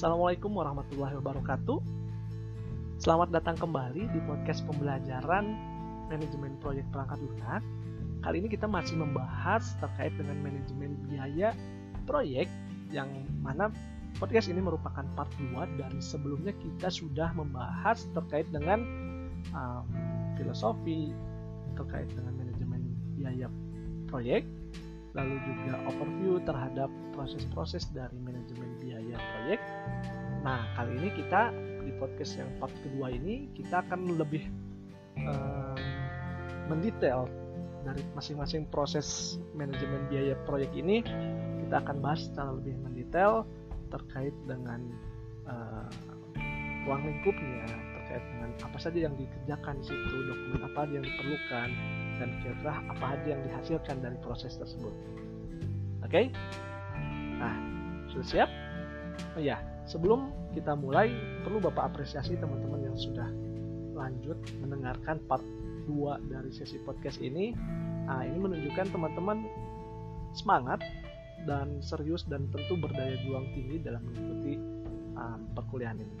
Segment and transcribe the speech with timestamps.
[0.00, 1.76] Assalamualaikum warahmatullahi wabarakatuh.
[2.96, 5.52] Selamat datang kembali di podcast pembelajaran
[6.08, 7.60] manajemen proyek perangkat lunak.
[8.24, 11.52] Kali ini kita masih membahas terkait dengan manajemen biaya
[12.08, 12.48] proyek
[12.88, 13.12] yang
[13.44, 13.68] mana
[14.16, 18.80] podcast ini merupakan part 2 dan sebelumnya kita sudah membahas terkait dengan
[19.52, 19.84] um,
[20.40, 21.12] filosofi
[21.76, 22.88] terkait dengan manajemen
[23.20, 23.52] biaya
[24.08, 24.48] proyek
[25.12, 28.39] lalu juga overview terhadap proses-proses dari manajemen
[29.40, 29.60] proyek.
[30.44, 31.48] Nah, kali ini kita
[31.80, 34.44] di podcast yang part kedua ini kita akan lebih
[35.24, 35.80] um,
[36.68, 37.24] mendetail
[37.80, 41.00] dari masing-masing proses manajemen biaya proyek ini.
[41.64, 43.48] Kita akan bahas secara lebih mendetail
[43.88, 44.84] terkait dengan
[45.48, 45.88] uh,
[46.84, 47.64] ruang lingkupnya,
[47.96, 51.68] terkait dengan apa saja yang dikerjakan di situ, dokumen apa yang diperlukan,
[52.20, 54.92] dan kira-kira apa aja yang dihasilkan dari proses tersebut.
[56.04, 56.12] Oke?
[56.12, 56.24] Okay?
[57.40, 57.56] Nah,
[58.12, 58.59] sudah siap?
[59.36, 61.12] Oh ya, sebelum kita mulai,
[61.46, 63.28] perlu Bapak apresiasi teman-teman yang sudah
[63.94, 65.44] lanjut mendengarkan part
[65.86, 67.54] 2 dari sesi podcast ini.
[68.08, 69.46] Nah, ini menunjukkan teman-teman
[70.34, 70.82] semangat
[71.48, 74.58] dan serius dan tentu berdaya juang tinggi dalam mengikuti
[75.16, 76.16] um, perkuliahan ini.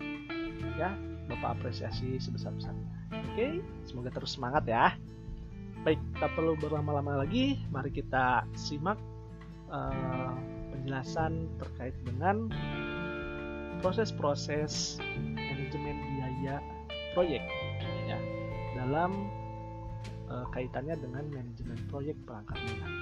[0.76, 0.92] Ya,
[1.30, 2.86] Bapak apresiasi sebesar-besarnya.
[3.32, 4.94] Oke, semoga terus semangat ya.
[5.80, 9.00] Baik, tak perlu berlama-lama lagi, mari kita simak
[9.72, 10.36] uh,
[10.76, 12.52] penjelasan terkait dengan
[13.80, 15.00] proses-proses
[15.34, 16.60] manajemen biaya
[17.16, 17.42] proyek
[18.06, 18.18] ya
[18.76, 19.28] dalam
[20.30, 22.92] uh, kaitannya dengan manajemen proyek perangkat lunak.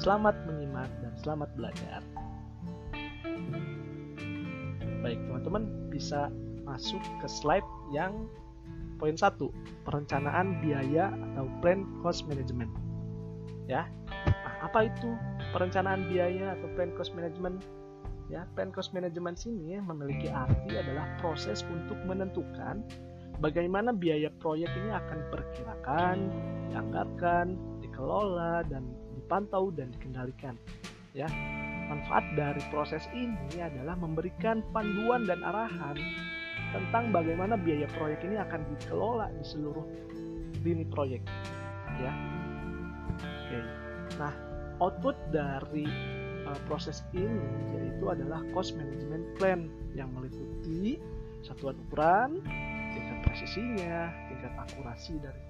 [0.00, 2.00] Selamat menyimak dan selamat belajar.
[5.02, 6.30] Baik, teman-teman bisa
[6.62, 8.30] masuk ke slide yang
[9.02, 9.34] poin 1,
[9.82, 12.70] perencanaan biaya atau plan cost management.
[13.66, 13.90] Ya.
[14.14, 15.18] Nah, apa itu
[15.50, 17.66] perencanaan biaya atau plan cost management?
[18.32, 22.80] Ya, plan cost management sini memiliki arti adalah proses untuk menentukan
[23.44, 26.16] bagaimana biaya proyek ini akan diperkirakan,
[26.72, 27.46] dianggarkan,
[27.84, 28.88] dikelola dan
[29.20, 30.56] dipantau dan dikendalikan.
[31.12, 31.28] Ya,
[31.92, 36.00] manfaat dari proses ini adalah memberikan panduan dan arahan
[36.72, 39.84] tentang bagaimana biaya proyek ini akan dikelola di seluruh
[40.64, 41.20] lini proyek.
[42.00, 42.16] Ya,
[43.12, 43.60] oke.
[44.16, 44.32] Nah,
[44.80, 45.84] output dari
[46.52, 47.40] uh, proses ini
[47.72, 51.00] yaitu adalah cost management plan yang meliputi
[51.42, 52.38] satuan ukuran,
[52.94, 55.42] tingkat presisinya, tingkat akurasi dari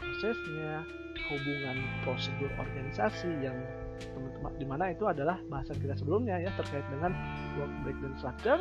[0.00, 0.86] prosesnya,
[1.28, 1.76] hubungan
[2.06, 3.56] prosedur organisasi yang
[4.00, 7.14] teman-teman di mana itu adalah bahasan kita sebelumnya ya terkait dengan
[7.60, 8.60] work breakdown structure,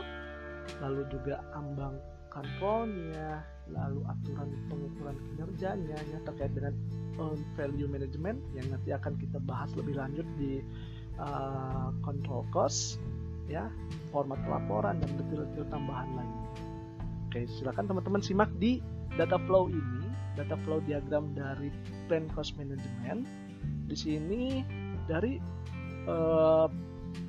[0.83, 1.97] lalu juga ambang
[2.29, 6.73] kontrolnya, lalu aturan pengukuran kinerjanya ya terkait dengan
[7.53, 10.65] value management yang nanti akan kita bahas lebih lanjut di
[11.19, 13.01] uh, control cost
[13.51, 13.67] ya,
[14.09, 16.49] format pelaporan dan detail-detail tambahan lainnya.
[17.29, 18.79] Oke, silakan teman-teman simak di
[19.17, 20.05] data flow ini,
[20.37, 21.73] data flow diagram dari
[22.07, 23.25] plan cost management.
[23.89, 24.63] Di sini
[25.09, 25.41] dari
[26.07, 26.69] uh,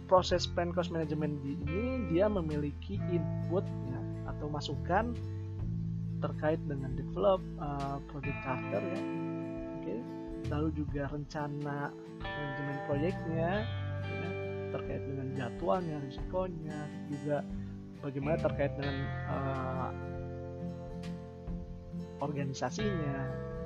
[0.06, 4.00] proses plan cost management ini dia memiliki input ya,
[4.31, 5.17] atau masukan
[6.23, 9.00] terkait dengan develop uh, project charter ya.
[10.53, 11.88] Lalu juga rencana
[12.21, 13.65] manajemen proyeknya
[14.05, 14.28] ya,
[14.77, 16.78] terkait dengan jadwalnya, risikonya,
[17.09, 17.37] juga
[18.05, 18.97] bagaimana terkait dengan
[19.32, 19.91] uh,
[22.21, 23.16] organisasinya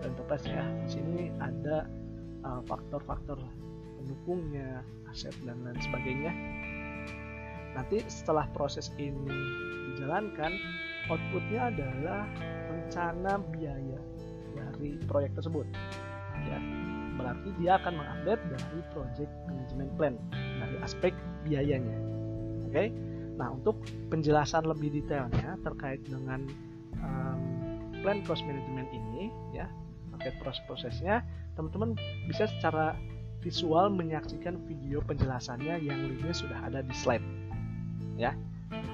[0.04, 0.64] dan tepat ya.
[0.86, 1.90] Di sini ada
[2.64, 3.52] faktor-faktor uh,
[3.98, 6.32] pendukungnya aset dan lain sebagainya.
[7.74, 9.34] Nanti setelah proses ini
[9.92, 10.54] dijalankan
[11.10, 12.22] outputnya adalah
[12.70, 14.00] rencana biaya
[14.54, 15.66] dari proyek tersebut
[16.48, 16.60] ya.
[17.18, 21.12] Berarti dia akan mengupdate dari project management plan dari aspek
[21.44, 21.96] biayanya.
[22.68, 22.72] Oke?
[22.72, 22.88] Okay?
[23.38, 23.78] nah untuk
[24.10, 26.42] penjelasan lebih detailnya terkait dengan
[26.98, 27.40] um,
[28.02, 29.70] plan cost management ini ya
[30.18, 31.22] terkait proses-prosesnya
[31.54, 31.94] teman-teman
[32.26, 32.98] bisa secara
[33.38, 37.22] visual menyaksikan video penjelasannya yang linknya sudah ada di slide
[38.18, 38.34] ya.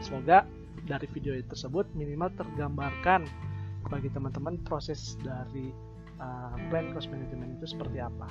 [0.05, 0.45] Semoga
[0.85, 3.25] dari video tersebut minimal tergambarkan
[3.89, 5.73] bagi teman-teman proses dari
[6.71, 8.29] plan cost management itu seperti apa.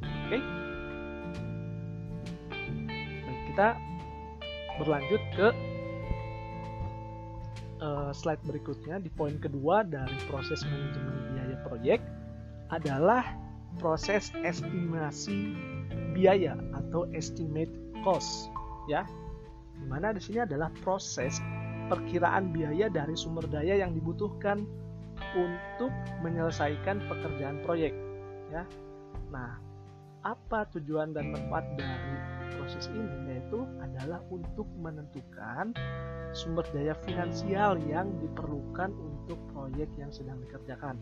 [0.00, 0.38] Oke?
[0.38, 0.42] Okay?
[3.24, 3.68] Baik, kita
[4.80, 5.48] berlanjut ke
[7.84, 9.00] uh, slide berikutnya.
[9.02, 12.00] Di poin kedua dari proses manajemen biaya proyek
[12.70, 13.24] adalah
[13.78, 15.56] proses estimasi
[16.14, 17.72] biaya atau estimate
[18.06, 18.48] cost
[18.86, 19.04] ya.
[19.80, 21.40] Di mana di sini adalah proses
[21.90, 24.62] perkiraan biaya dari sumber daya yang dibutuhkan
[25.36, 25.92] untuk
[26.24, 27.94] menyelesaikan pekerjaan proyek
[28.50, 28.66] ya
[29.30, 29.58] nah
[30.20, 32.16] apa tujuan dan manfaat dari
[32.60, 35.72] proses ini yaitu adalah untuk menentukan
[36.36, 41.00] sumber daya finansial yang diperlukan untuk proyek yang sedang dikerjakan.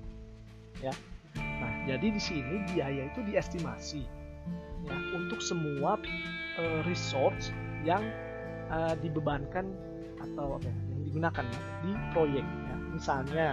[0.79, 0.95] Ya.
[1.37, 4.03] Nah, jadi di sini biaya itu diestimasi
[4.87, 5.99] ya untuk semua
[6.57, 7.51] uh, resource
[7.83, 8.01] yang
[8.71, 9.69] uh, dibebankan
[10.23, 12.77] atau apa ya, yang digunakan ya, di proyek ya.
[12.95, 13.49] Misalnya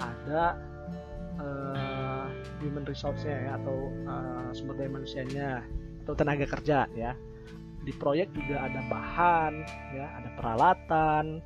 [0.00, 0.56] ada
[1.38, 2.26] uh,
[2.64, 5.50] human resource-nya ya atau uh, sumber daya manusianya
[6.04, 7.12] atau tenaga kerja ya.
[7.80, 9.64] Di proyek juga ada bahan
[9.96, 11.40] ya ada peralatan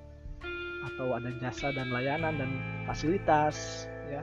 [0.94, 2.50] atau ada jasa dan layanan dan
[2.86, 4.22] fasilitas ya.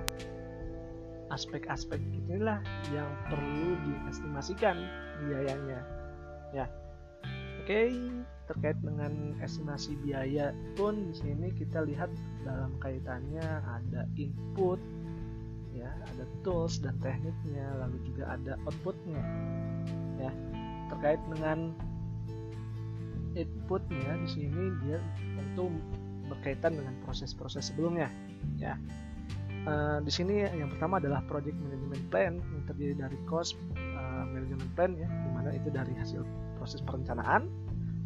[1.31, 2.59] Aspek-aspek inilah
[2.91, 4.83] yang perlu diestimasikan
[5.23, 5.79] biayanya
[6.51, 6.67] ya.
[7.63, 7.87] Oke
[8.49, 10.55] terkait dengan estimasi biaya.
[10.77, 12.09] Pun di sini kita lihat
[12.45, 14.81] dalam kaitannya ada input
[15.71, 19.23] ya ada tools dan tekniknya lalu juga ada outputnya
[20.19, 20.31] ya.
[20.91, 21.71] Terkait dengan
[23.35, 24.99] inputnya di sini dia
[25.39, 25.71] tentu
[26.27, 28.07] berkaitan dengan proses-proses sebelumnya
[28.59, 28.75] ya.
[29.61, 34.71] Uh, di sini yang pertama adalah project management plan yang terdiri dari cost uh, management
[34.73, 36.25] plan ya, di mana itu dari hasil
[36.57, 37.45] proses perencanaan.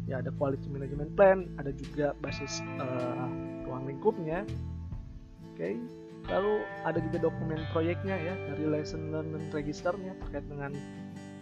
[0.06, 3.26] Ya ada quality management plan, ada juga basis uh,
[3.66, 4.46] ruang lingkupnya.
[5.52, 5.74] Oke, okay
[6.30, 10.72] lalu ada juga dokumen proyeknya ya dari lesson learning registernya terkait dengan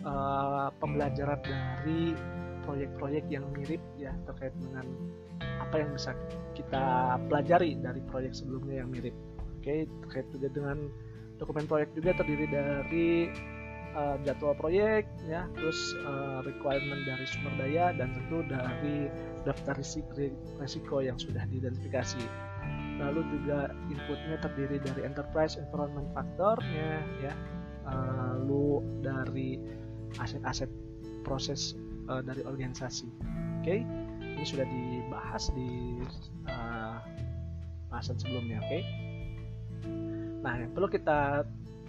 [0.05, 2.12] uh, pembelajaran dari
[2.64, 4.84] proyek-proyek yang mirip ya terkait dengan
[5.61, 6.12] apa yang bisa
[6.56, 10.88] kita pelajari dari proyek sebelumnya yang mirip oke okay, terkait juga dengan
[11.40, 13.08] dokumen proyek juga terdiri dari
[13.94, 19.08] uh, jadwal proyek ya terus uh, requirement dari sumber daya dan tentu dari
[19.46, 19.75] daftar
[20.61, 22.23] risiko yang sudah diidentifikasi
[22.99, 27.35] lalu juga inputnya terdiri dari enterprise environment factornya ya
[27.85, 29.61] lalu dari
[30.17, 30.70] aset-aset
[31.26, 31.75] proses
[32.08, 33.82] uh, dari organisasi oke okay?
[34.20, 36.00] ini sudah dibahas di
[36.49, 36.99] uh,
[37.90, 38.82] bahasan sebelumnya oke okay?
[40.44, 41.44] nah yang perlu kita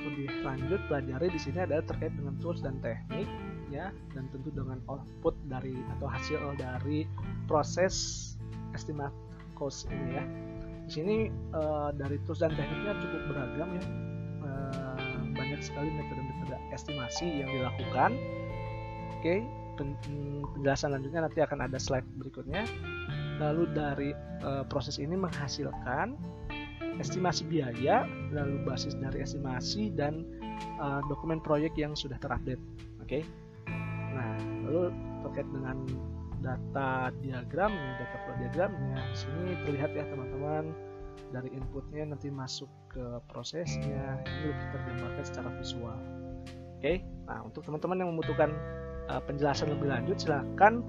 [0.06, 3.26] lebih lanjut pelajari di sini adalah terkait dengan tools dan teknik
[3.74, 7.10] ya dan tentu dengan output dari atau hasil dari
[7.50, 7.96] proses
[8.78, 9.14] estimate
[9.58, 10.26] cost ini ya
[10.86, 11.16] di sini
[11.58, 13.84] uh, dari tools dan tekniknya cukup beragam ya.
[14.46, 18.14] Uh, banyak sekali metode-metode estimasi yang dilakukan.
[19.18, 19.40] Oke, okay.
[19.76, 19.98] pen
[20.54, 22.70] penjelasan lanjutnya nanti akan ada slide berikutnya.
[23.42, 24.10] Lalu dari
[24.46, 26.16] uh, proses ini menghasilkan
[27.00, 30.24] estimasi biaya, lalu basis dari estimasi dan
[30.80, 32.62] uh, dokumen proyek yang sudah terupdate.
[33.04, 33.22] Oke.
[33.22, 33.24] Okay?
[34.16, 34.36] Nah,
[34.68, 34.94] lalu
[35.28, 35.78] terkait dengan
[36.46, 39.00] data diagramnya, data flow diagramnya.
[39.12, 40.72] Di sini terlihat ya teman-teman
[41.34, 46.00] dari inputnya nanti masuk ke prosesnya ini lebih tergambarkan secara visual.
[46.78, 48.54] Oke, nah untuk teman-teman yang membutuhkan
[49.10, 50.86] uh, penjelasan lebih lanjut silahkan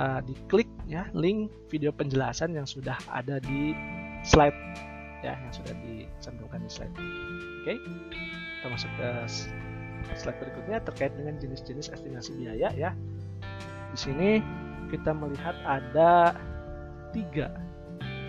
[0.00, 3.76] uh, diklik ya link video penjelasan yang sudah ada di
[4.24, 4.56] slide
[5.24, 6.92] ya yang sudah dicantumkan di slide.
[7.64, 7.80] Oke,
[8.60, 9.08] kita masuk ke
[10.20, 12.92] slide berikutnya terkait dengan jenis-jenis estimasi biaya ya.
[13.90, 14.44] Di sini
[14.92, 16.36] kita melihat ada
[17.16, 17.48] tiga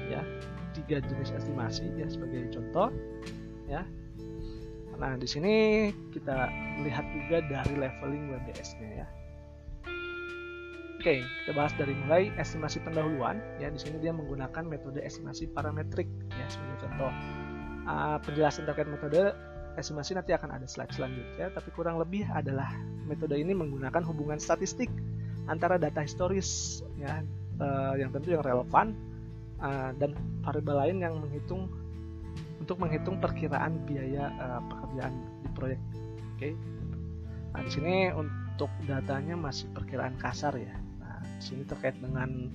[0.08, 0.22] ya
[0.78, 2.94] tiga jenis estimasi ya sebagai contoh
[3.66, 3.82] ya
[4.96, 6.48] nah di sini kita
[6.88, 9.08] lihat juga dari leveling WBS-nya ya
[11.06, 16.10] oke kita bahas dari mulai estimasi pendahuluan ya di sini dia menggunakan metode estimasi parametrik
[16.34, 17.14] ya sebagai contoh
[17.86, 19.38] uh, penjelasan terkait metode
[19.78, 22.74] estimasi nanti akan ada slide selanjutnya tapi kurang lebih adalah
[23.06, 24.90] metode ini menggunakan hubungan statistik
[25.46, 27.22] antara data historis ya
[27.62, 28.98] uh, yang tentu yang relevan
[29.62, 31.70] uh, dan variabel lain yang menghitung
[32.58, 35.14] untuk menghitung perkiraan biaya uh, pekerjaan
[35.46, 35.82] di proyek.
[36.34, 36.50] Oke.
[37.54, 40.74] Nah, di sini untuk datanya masih perkiraan kasar ya.
[41.40, 42.50] Sini terkait dengan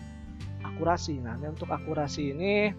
[0.65, 1.21] akurasi.
[1.21, 2.73] Nah, untuk akurasi ini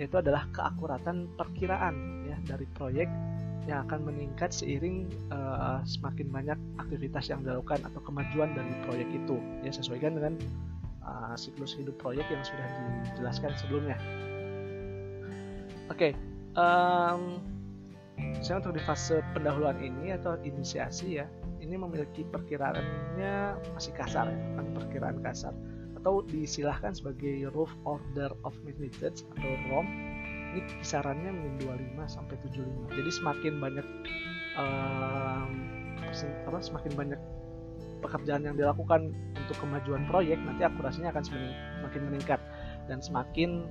[0.00, 3.08] yaitu adalah keakuratan perkiraan ya dari proyek
[3.66, 9.36] yang akan meningkat seiring uh, semakin banyak aktivitas yang dilakukan atau kemajuan dari proyek itu
[9.66, 10.38] ya sesuaikan dengan
[11.02, 12.66] uh, siklus hidup proyek yang sudah
[13.10, 13.98] dijelaskan sebelumnya.
[15.90, 16.12] Oke, okay,
[16.58, 17.42] um,
[18.42, 21.26] saya untuk di fase pendahuluan ini atau inisiasi ya,
[21.66, 24.38] ini memiliki perkiraannya masih kasar ya,
[24.78, 25.50] perkiraan kasar.
[25.98, 29.86] Atau disilahkan sebagai rough order of magnitude atau ROM.
[30.54, 33.86] Ini kisarannya min 25 sampai 75 jadi semakin banyak
[34.56, 35.50] um,
[36.48, 37.20] apa semakin banyak
[38.00, 42.40] pekerjaan yang dilakukan untuk kemajuan proyek nanti akurasinya akan semakin meningkat.
[42.86, 43.66] Dan semakin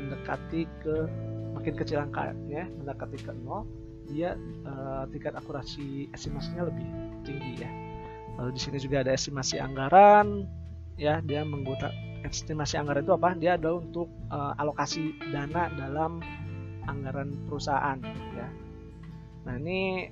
[0.00, 1.04] mendekati ke
[1.52, 3.68] makin kecil angkanya mendekati ke nol
[4.06, 6.86] dia uh, tingkat akurasi estimasinya lebih
[7.26, 7.70] tinggi ya.
[8.36, 10.46] Lalu di sini juga ada estimasi anggaran
[10.96, 11.92] ya dia menggunakan
[12.24, 13.30] estimasi anggaran itu apa?
[13.36, 16.20] Dia adalah untuk uh, alokasi dana dalam
[16.86, 17.98] anggaran perusahaan
[18.34, 18.48] ya.
[19.46, 20.10] Nah ini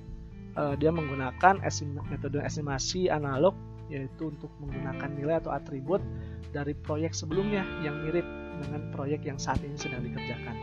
[0.55, 6.01] uh, dia menggunakan estim metode estimasi analog yaitu untuk menggunakan nilai atau atribut
[6.49, 8.25] dari proyek sebelumnya yang mirip
[8.57, 10.55] dengan proyek yang saat ini sedang dikerjakan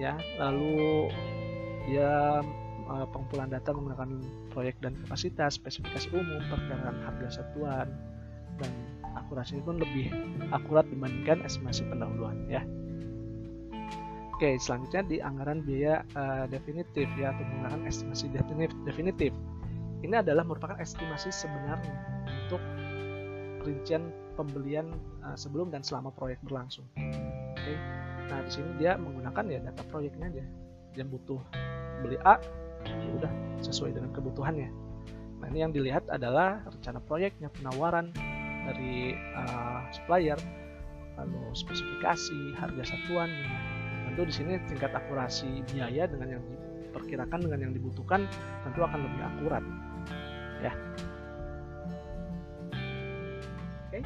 [0.00, 0.18] ya.
[0.40, 1.10] Lalu
[1.92, 4.20] uh, pengumpulan data menggunakan
[4.52, 7.88] proyek dan kapasitas spesifikasi umum perkiraan harga satuan
[8.60, 8.72] dan
[9.18, 10.08] akurasi pun lebih
[10.54, 12.62] akurat dibandingkan estimasi pendahuluan ya
[14.34, 18.26] Oke, selanjutnya di anggaran biaya uh, definitif ya atau menggunakan estimasi
[18.82, 19.30] definitif.
[20.02, 21.78] Ini adalah merupakan estimasi sebenarnya
[22.26, 22.58] untuk
[23.62, 24.90] perincian pembelian
[25.22, 26.82] uh, sebelum dan selama proyek berlangsung.
[26.98, 27.74] Oke.
[28.26, 30.44] Nah, di sini dia menggunakan ya data proyeknya aja.
[30.98, 31.38] Dia butuh
[32.02, 32.40] beli A,
[32.88, 33.32] ya udah
[33.62, 34.70] sesuai dengan kebutuhannya.
[35.44, 38.08] Nah, ini yang dilihat adalah rencana proyeknya, penawaran
[38.64, 40.40] dari uh, supplier,
[41.20, 43.28] lalu spesifikasi, harga satuan,
[44.08, 46.42] tentu di sini tingkat akurasi biaya dengan yang
[46.88, 48.24] diperkirakan dengan yang dibutuhkan
[48.64, 49.64] tentu akan lebih akurat.
[50.62, 50.72] Ya.
[53.90, 54.00] Oke.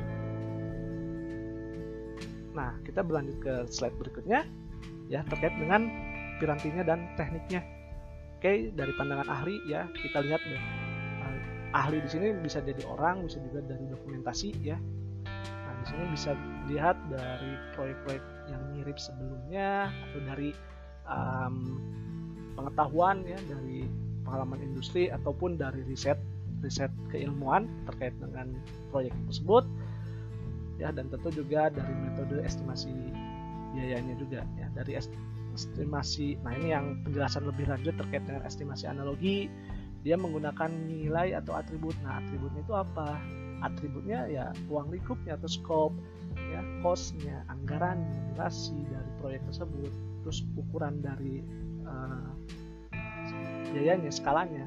[2.57, 4.49] Nah kita berlanjut ke slide berikutnya
[5.07, 5.87] ya terkait dengan
[6.43, 7.63] pirantinya dan tekniknya
[8.39, 10.63] oke dari pandangan ahli ya kita lihat deh.
[11.75, 14.79] Ahli di sini bisa jadi orang bisa juga dari dokumentasi ya.
[15.27, 16.33] Nah di sini bisa
[16.71, 20.51] lihat dari proyek-proyek yang mirip sebelumnya atau dari
[21.05, 21.77] um,
[22.55, 23.85] pengetahuan ya dari
[24.23, 26.17] pengalaman industri ataupun dari riset
[26.63, 28.51] riset keilmuan terkait dengan
[28.91, 29.67] proyek tersebut
[30.79, 32.91] ya dan tentu juga dari metode estimasi
[33.75, 34.99] biayanya juga ya dari
[35.55, 39.49] estimasi nah ini yang penjelasan lebih lanjut terkait dengan estimasi analogi.
[40.07, 41.95] Dia menggunakan nilai atau atribut.
[42.07, 43.19] Nah atributnya itu apa?
[43.67, 45.97] Atributnya ya uang lingkupnya atau scope
[46.39, 49.91] ya costnya anggaran durasi dari proyek tersebut
[50.23, 51.43] terus ukuran dari
[51.85, 52.31] uh,
[53.75, 54.65] biayanya skalanya.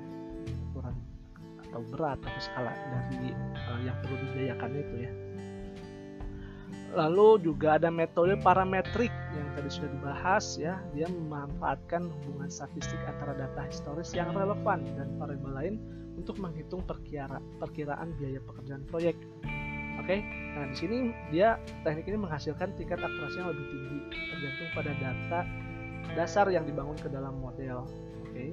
[0.71, 0.95] Ukuran
[1.71, 5.11] atau berat atau skala dari uh, yang perlu dibiayakan itu ya
[6.91, 13.35] lalu juga ada metode parametrik yang tadi sudah dibahas ya dia memanfaatkan hubungan statistik antara
[13.35, 15.75] data historis yang relevan dan variabel lain
[16.19, 19.15] untuk menghitung perkira perkiraan biaya pekerjaan proyek
[20.01, 20.19] Oke, okay?
[20.57, 20.97] nah di sini
[21.29, 23.99] dia teknik ini menghasilkan tingkat akurasi yang lebih tinggi
[24.33, 25.39] tergantung pada data
[26.17, 27.85] dasar yang dibangun ke dalam model.
[28.25, 28.49] Oke, okay?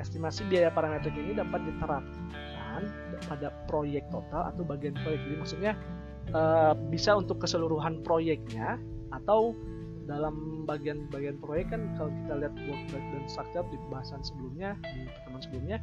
[0.00, 2.82] estimasi biaya parametrik ini dapat diterapkan
[3.28, 5.20] pada proyek total atau bagian proyek.
[5.20, 5.72] Jadi maksudnya
[6.32, 8.80] uh, bisa untuk keseluruhan proyeknya
[9.14, 9.54] atau
[10.06, 15.42] dalam bagian-bagian proyek kan kalau kita lihat work dan structure di pembahasan sebelumnya di pertemuan
[15.42, 15.78] sebelumnya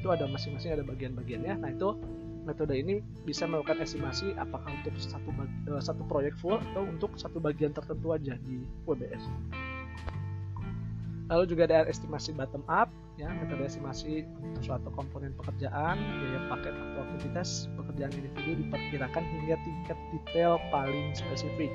[0.00, 1.60] itu ada masing-masing ada bagian-bagiannya.
[1.60, 1.92] Nah itu
[2.48, 5.28] metode ini bisa melakukan estimasi apakah untuk satu
[5.68, 9.20] uh, satu proyek full atau untuk satu bagian tertentu aja di WBS.
[11.30, 16.74] Lalu juga ada estimasi bottom up, ya metode estimasi untuk suatu komponen pekerjaan, biaya paket
[16.74, 21.68] atau aktivitas pekerjaan individu diperkirakan hingga tingkat detail paling spesifik.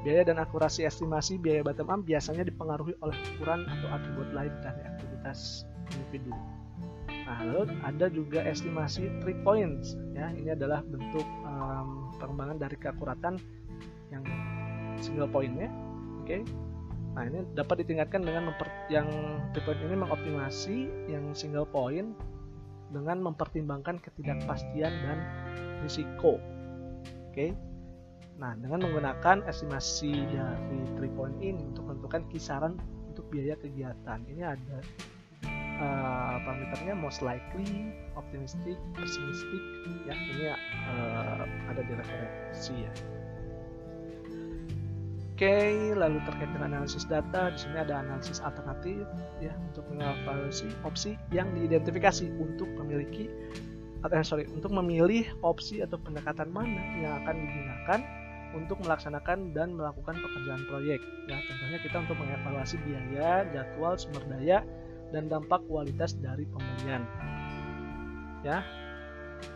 [0.00, 4.80] Biaya dan akurasi estimasi biaya bottom up biasanya dipengaruhi oleh ukuran atau atribut lain dari
[4.80, 6.32] aktivitas individu.
[7.28, 9.92] Nah, lalu ada juga estimasi three points.
[10.16, 13.36] Ya, ini adalah bentuk um, pengembangan dari keakuratan
[14.08, 14.24] yang
[15.04, 15.68] single pointnya.
[16.24, 16.40] Oke.
[16.40, 16.42] Okay.
[17.12, 18.56] Nah, ini dapat ditingkatkan dengan
[18.88, 19.04] yang
[19.52, 20.76] three point ini mengoptimasi
[21.12, 22.16] yang single point
[22.90, 25.18] dengan mempertimbangkan ketidakpastian dan
[25.82, 26.38] risiko.
[27.30, 27.32] Oke.
[27.32, 27.50] Okay.
[28.40, 32.80] Nah, dengan menggunakan estimasi dari three point ini untuk menentukan kisaran
[33.12, 34.18] untuk biaya kegiatan.
[34.24, 34.78] Ini ada
[35.76, 39.62] uh, parameternya most likely, optimistic, pessimistic
[40.08, 40.44] ya ini
[40.88, 42.92] uh, ada di referensi ya.
[45.40, 49.08] Okay, lalu terkait dengan analisis data, di sini ada analisis alternatif
[49.40, 53.24] ya untuk mengevaluasi opsi yang diidentifikasi untuk memiliki
[54.04, 58.00] atau eh, sorry untuk memilih opsi atau pendekatan mana yang akan digunakan
[58.52, 61.00] untuk melaksanakan dan melakukan pekerjaan proyek.
[61.24, 64.60] Ya, contohnya kita untuk mengevaluasi biaya, jadwal, sumber daya,
[65.08, 67.00] dan dampak kualitas dari pembelian.
[68.44, 68.60] Ya.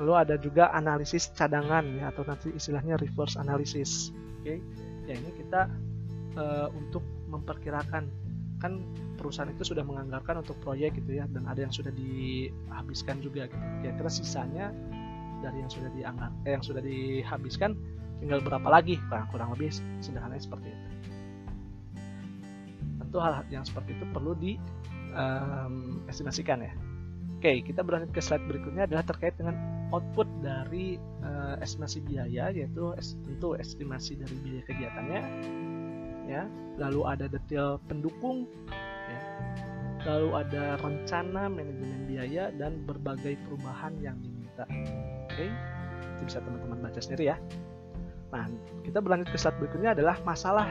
[0.00, 4.16] Lalu ada juga analisis cadangan ya atau nanti istilahnya reverse analysis.
[4.40, 4.64] Oke.
[5.04, 5.68] Ya ini kita
[6.38, 8.08] uh, untuk memperkirakan
[8.62, 8.80] kan
[9.20, 13.64] perusahaan itu sudah menganggarkan untuk proyek gitu ya dan ada yang sudah dihabiskan juga gitu.
[13.84, 14.72] Kira-kira sisanya
[15.44, 17.76] dari yang sudah dianggar eh, yang sudah dihabiskan
[18.24, 19.68] tinggal berapa lagi kurang kurang lebih
[20.00, 20.88] sederhananya seperti itu.
[23.04, 24.56] Tentu hal yang seperti itu perlu di
[25.12, 26.72] um, estimasikan ya.
[27.36, 29.52] Oke, kita berlanjut ke slide berikutnya adalah terkait dengan
[29.92, 35.22] output dari uh, estimasi biaya yaitu tentu estimasi dari biaya kegiatannya
[36.28, 36.42] ya.
[36.80, 38.48] Lalu ada detail pendukung
[39.10, 39.20] ya.
[40.04, 44.64] Lalu ada rencana manajemen biaya dan berbagai perubahan yang diminta.
[45.28, 45.48] Oke?
[46.16, 47.36] Itu bisa teman-teman baca sendiri ya.
[48.32, 48.48] Nah
[48.84, 50.68] kita berlanjut ke slide berikutnya adalah masalah.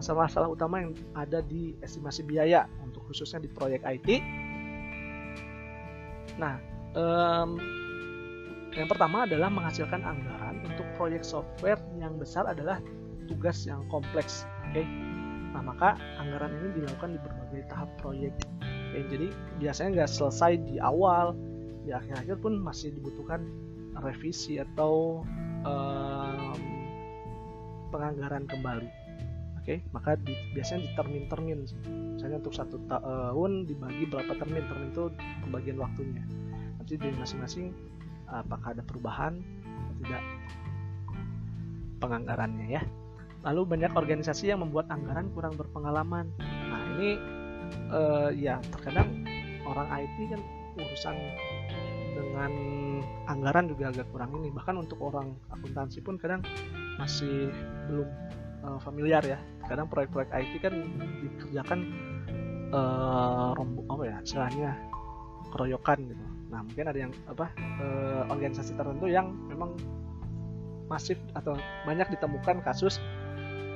[0.00, 4.08] Masalah-masalah utama yang ada di estimasi biaya untuk khususnya di proyek IT
[6.38, 6.56] nah
[6.94, 7.58] um,
[8.74, 12.78] yang pertama adalah menghasilkan anggaran untuk proyek software yang besar adalah
[13.26, 14.46] tugas yang kompleks.
[14.70, 14.82] Oke.
[14.82, 14.86] Okay?
[15.50, 18.34] Nah, maka anggaran ini dilakukan di berbagai tahap proyek.
[18.90, 19.02] Okay?
[19.10, 19.26] jadi
[19.58, 21.34] biasanya nggak selesai di awal,
[21.82, 23.42] di akhir-akhir pun masih dibutuhkan
[23.98, 25.26] revisi atau
[25.66, 26.58] um,
[27.90, 28.90] penganggaran kembali.
[29.60, 29.78] Oke, okay?
[29.92, 31.58] maka di, biasanya di termin-termin.
[32.16, 35.04] Misalnya untuk satu tahun dibagi berapa termin, termin itu
[35.44, 36.24] pembagian waktunya.
[36.80, 37.74] Nanti di masing-masing
[38.32, 40.22] apakah ada perubahan atau tidak
[42.00, 42.82] penganggarannya ya.
[43.40, 46.28] Lalu banyak organisasi yang membuat anggaran kurang berpengalaman.
[46.40, 47.10] Nah ini
[47.92, 49.24] uh, ya terkadang
[49.64, 50.40] orang IT kan
[50.76, 51.16] urusan
[52.10, 52.52] dengan
[53.28, 54.52] anggaran juga agak kurang ini.
[54.52, 56.44] Bahkan untuk orang akuntansi pun kadang
[57.00, 57.48] masih
[57.88, 58.08] belum
[58.64, 59.38] uh, familiar ya.
[59.64, 60.74] Kadang proyek-proyek IT kan
[61.24, 61.80] dikerjakan
[62.76, 63.56] uh,
[63.88, 64.70] apa ya istilahnya
[65.50, 69.78] keroyokan gitu Nah, mungkin ada yang apa eh, organisasi tertentu yang memang
[70.90, 71.54] masif atau
[71.86, 72.98] banyak ditemukan kasus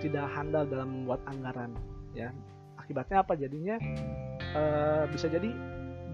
[0.02, 1.72] tidak handal dalam membuat anggaran
[2.12, 2.34] ya.
[2.76, 3.38] Akibatnya apa?
[3.38, 3.78] Jadinya
[4.38, 5.48] eh, bisa jadi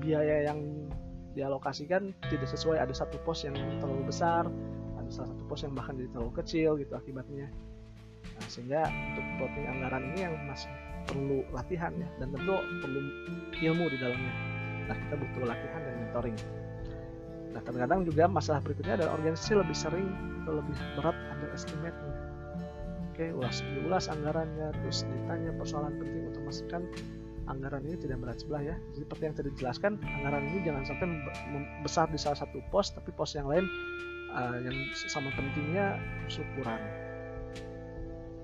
[0.00, 0.88] biaya yang
[1.34, 4.50] dialokasikan tidak sesuai ada satu pos yang terlalu besar
[4.98, 7.46] ada salah satu pos yang bahkan jadi terlalu kecil gitu akibatnya
[8.34, 8.82] nah, sehingga
[9.14, 10.70] untuk plotting anggaran ini yang masih
[11.06, 13.00] perlu latihan ya dan tentu perlu
[13.62, 14.49] ilmu di dalamnya
[14.88, 16.36] nah kita butuh latihan dan mentoring.
[17.50, 20.08] Nah terkadang juga masalah berikutnya adalah organisasi lebih sering
[20.42, 22.14] atau lebih berat underestimate-nya.
[23.10, 26.82] Oke ulas diulas anggarannya terus ditanya persoalan penting untuk memastikan
[27.50, 28.76] anggaran ini tidak berat sebelah ya.
[28.94, 31.06] Jadi seperti yang tadi dijelaskan anggaran ini jangan sampai
[31.82, 33.66] besar di salah satu pos tapi pos yang lain
[34.30, 35.98] uh, yang sama pentingnya
[36.30, 36.80] justru kurang.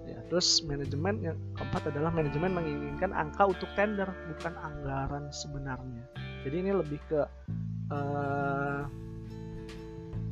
[0.07, 6.63] Ya terus manajemen yang keempat adalah manajemen menginginkan angka untuk tender bukan anggaran sebenarnya jadi
[6.63, 7.27] ini lebih ke
[7.91, 8.87] uh,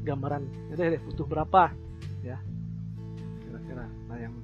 [0.06, 0.46] gambaran.
[0.70, 1.74] Deh butuh berapa?
[2.22, 2.38] Ya.
[3.42, 3.90] Kira-kira.
[4.06, 4.38] Nah yang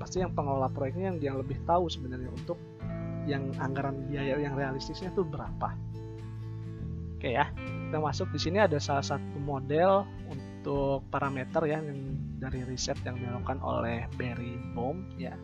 [0.00, 2.56] pasti yang pengelola proyeknya yang yang lebih tahu sebenarnya untuk
[3.28, 5.76] yang anggaran biaya yang realistisnya tuh berapa.
[7.20, 7.52] Oke ya.
[7.52, 8.32] Kita masuk.
[8.32, 14.08] Di sini ada salah satu model untuk parameter ya yang dari riset yang dilakukan oleh
[14.16, 15.36] Barry Bohm ya.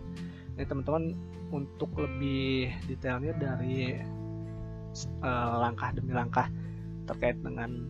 [0.56, 1.12] Ini teman-teman
[1.52, 4.00] untuk lebih detailnya dari
[5.20, 6.48] uh, langkah demi langkah
[7.06, 7.86] terkait dengan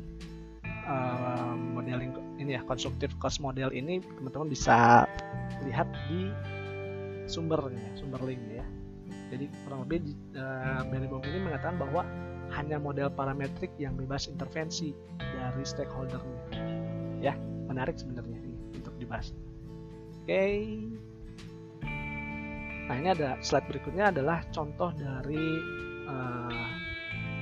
[0.87, 5.07] uh, modeling ini ya konstruktif cost model ini teman-teman bisa
[5.65, 6.31] lihat di
[7.27, 8.67] sumbernya sumber linknya ya.
[9.27, 12.07] Jadi kurang lebih uh, Barry ini mengatakan bahwa
[12.55, 16.39] hanya model parametrik yang bebas intervensi dari stakeholdernya
[17.19, 17.35] ya
[17.67, 19.35] menarik sebenarnya ini untuk dibahas.
[20.23, 20.43] Oke.
[22.87, 25.47] Nah ini ada slide berikutnya adalah contoh dari
[26.07, 26.67] uh,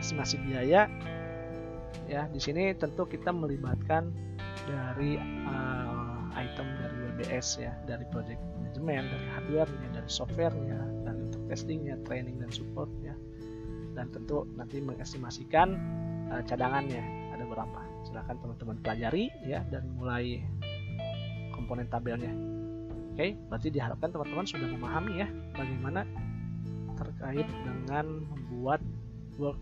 [0.00, 0.90] estimasi biaya
[2.04, 4.12] ya di sini tentu kita melibatkan
[4.68, 5.16] dari
[5.48, 11.96] uh, item dari WBS ya dari project management dari hardware-nya dari software-nya dan untuk testingnya
[12.04, 13.14] training dan support ya
[13.94, 15.78] dan tentu nanti mengestimasikan
[16.28, 17.02] uh, cadangannya
[17.34, 17.80] ada berapa.
[18.04, 20.42] Silahkan teman-teman pelajari ya dan mulai
[21.54, 22.34] komponen tabelnya.
[23.14, 26.02] Oke berarti diharapkan teman-teman sudah memahami ya bagaimana
[26.98, 28.82] terkait dengan membuat
[29.38, 29.58] work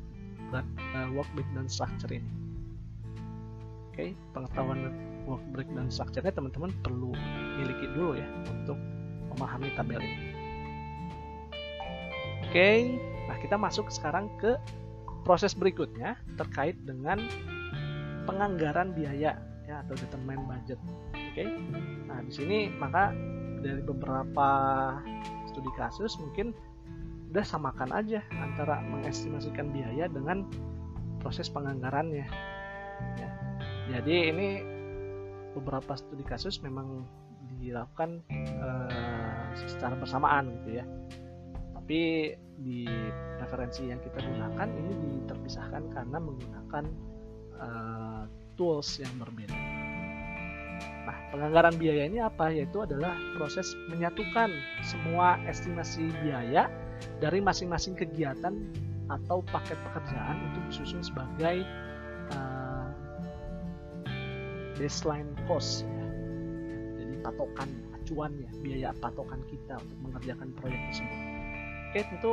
[0.61, 2.29] uh, work breakdown structure ini.
[3.93, 4.93] Oke, okay, pengetahuan
[5.25, 7.13] work breakdown structure-nya teman-teman perlu
[7.61, 8.77] miliki dulu ya untuk
[9.33, 10.17] memahami tabel ini.
[12.45, 12.79] Oke, okay,
[13.29, 14.57] nah kita masuk sekarang ke
[15.25, 17.21] proses berikutnya terkait dengan
[18.29, 20.81] penganggaran biaya ya atau determine budget.
[21.15, 21.49] Oke, okay?
[22.11, 23.15] nah di sini maka
[23.63, 24.49] dari beberapa
[25.49, 26.51] studi kasus mungkin
[27.33, 30.45] udah samakan aja antara mengestimasikan biaya dengan
[31.17, 32.29] proses penganggarannya
[33.17, 33.31] ya.
[33.89, 34.49] jadi ini
[35.57, 37.09] beberapa studi kasus memang
[37.57, 38.21] dilakukan
[38.61, 40.85] uh, secara bersamaan gitu ya
[41.73, 42.85] tapi di
[43.41, 46.85] referensi yang kita gunakan ini terpisahkan karena menggunakan
[47.57, 48.29] uh,
[48.61, 49.57] tools yang berbeda
[51.03, 52.47] Nah, penganggaran biaya ini apa?
[52.55, 54.55] Yaitu adalah proses menyatukan
[54.87, 56.71] semua estimasi biaya
[57.19, 58.55] dari masing-masing kegiatan
[59.11, 61.67] atau paket pekerjaan untuk disusun sebagai
[62.33, 62.89] uh,
[64.79, 66.07] baseline cost ya.
[67.03, 71.19] Jadi patokan acuan ya, biaya patokan kita untuk mengerjakan proyek tersebut.
[71.93, 72.33] Oke, tentu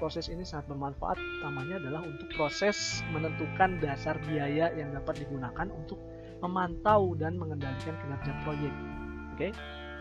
[0.00, 6.00] proses ini sangat bermanfaat utamanya adalah untuk proses menentukan dasar biaya yang dapat digunakan untuk
[6.38, 8.74] memantau dan mengendalikan kinerja proyek.
[9.34, 9.48] Oke.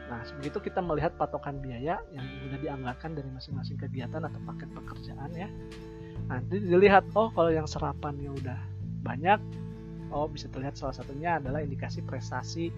[0.07, 5.31] Nah, begitu kita melihat patokan biaya yang sudah dianggarkan dari masing-masing kegiatan atau paket pekerjaan
[5.35, 5.49] ya.
[6.31, 8.59] Nanti dilihat oh kalau yang serapannya udah
[9.03, 9.39] banyak,
[10.11, 12.71] oh bisa terlihat salah satunya adalah indikasi prestasi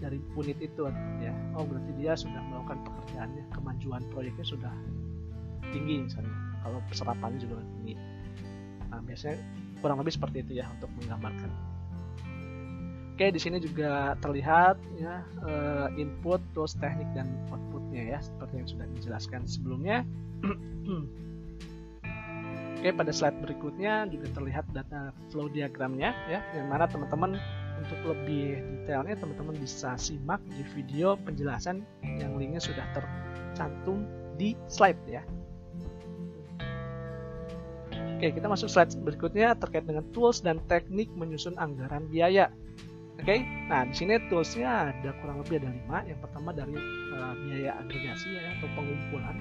[0.00, 0.84] dari unit itu
[1.24, 1.32] ya.
[1.56, 4.74] Oh berarti dia sudah melakukan pekerjaannya, kemajuan proyeknya sudah
[5.72, 6.36] tinggi misalnya.
[6.64, 7.96] Kalau serapannya juga tinggi.
[8.92, 9.40] Nah, biasanya
[9.80, 11.73] kurang lebih seperti itu ya untuk menggambarkan.
[13.14, 18.66] Oke, di sini juga terlihat ya uh, input, tools, teknik dan outputnya ya, seperti yang
[18.66, 20.02] sudah dijelaskan sebelumnya.
[22.74, 27.38] Oke, pada slide berikutnya juga terlihat data flow diagramnya ya, yang mana teman-teman
[27.78, 34.98] untuk lebih detailnya teman-teman bisa simak di video penjelasan yang linknya sudah tercantum di slide
[35.06, 35.22] ya.
[38.18, 42.50] Oke, kita masuk slide berikutnya terkait dengan tools dan teknik menyusun anggaran biaya.
[43.14, 43.40] Oke, okay?
[43.70, 46.02] nah di sini toolsnya ada kurang lebih ada lima.
[46.02, 46.74] Yang pertama dari
[47.14, 49.36] uh, biaya agregasi ya, atau pengumpulan.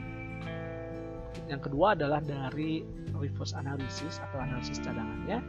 [1.49, 2.85] Yang kedua adalah dari
[3.17, 5.41] reverse analysis atau analisis cadangannya.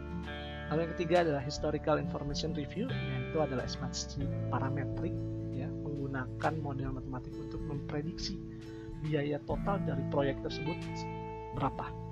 [0.73, 5.13] Lalu yang ketiga adalah historical information review, yaitu adalah estimasi parametrik,
[5.53, 8.41] ya, menggunakan model matematik untuk memprediksi
[9.05, 10.81] biaya total dari proyek tersebut
[11.61, 12.04] berapa.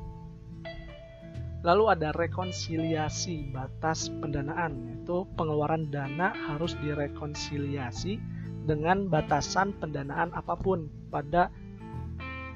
[1.62, 8.18] Lalu ada rekonsiliasi batas pendanaan, yaitu pengeluaran dana harus direkonsiliasi
[8.66, 11.54] dengan batasan pendanaan apa pun pada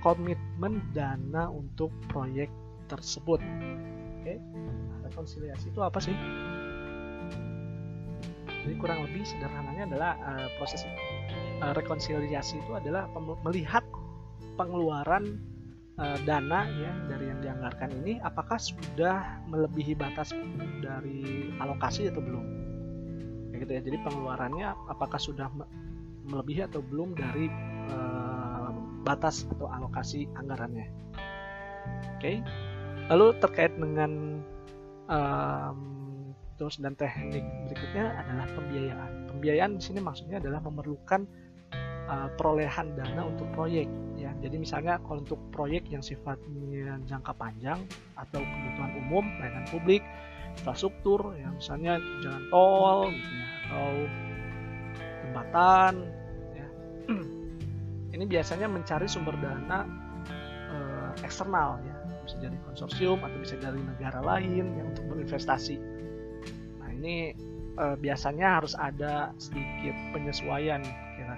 [0.02, 2.50] komitmen dana untuk proyek
[2.90, 3.38] tersebut.
[4.22, 4.42] Oke,
[5.06, 6.14] rekonsiliasi itu apa sih?
[8.66, 10.82] Jadi kurang lebih sederhananya adalah uh, proses
[11.62, 13.06] uh, rekonsiliasi itu adalah
[13.46, 13.86] melihat
[14.58, 15.38] pengeluaran
[16.00, 20.32] uh, dana ya dari yang dianggarkan ini apakah sudah melebihi batas
[20.80, 22.44] dari alokasi atau belum
[23.52, 25.48] kayak gitu ya jadi pengeluarannya apakah sudah
[26.28, 27.48] melebihi atau belum dari
[27.92, 28.70] uh,
[29.06, 30.90] batas atau alokasi anggarannya
[32.16, 32.42] oke okay.
[33.08, 34.42] lalu terkait dengan
[35.08, 35.78] um,
[36.58, 41.28] tools dan teknik berikutnya adalah pembiayaan pembiayaan di sini maksudnya adalah memerlukan
[42.06, 44.30] uh, perolehan dana untuk proyek ya.
[44.40, 47.82] Jadi misalnya kalau untuk proyek yang sifatnya jangka panjang
[48.16, 50.02] atau kebutuhan umum, pelayanan publik,
[50.56, 53.90] infrastruktur, ya misalnya jalan tol gitu ya, atau
[55.22, 55.92] jembatan
[56.54, 56.68] ya.
[58.16, 59.84] Ini biasanya mencari sumber dana
[60.72, 65.76] uh, eksternal ya, bisa dari konsorsium atau bisa dari negara lain yang untuk berinvestasi.
[66.80, 67.36] Nah, ini
[67.76, 70.80] uh, biasanya harus ada sedikit penyesuaian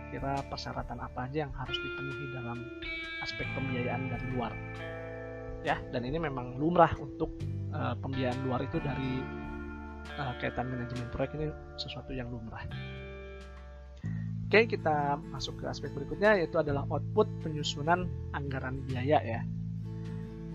[0.08, 2.58] kira-kira persyaratan apa aja yang harus dipenuhi dalam
[3.20, 4.52] aspek pembiayaan dari luar
[5.68, 7.28] ya dan ini memang lumrah untuk
[7.76, 9.20] uh, pembiayaan luar itu dari
[10.16, 12.64] uh, kaitan manajemen proyek ini sesuatu yang lumrah
[14.48, 19.44] Oke, kita masuk ke aspek berikutnya yaitu adalah output penyusunan anggaran biaya ya.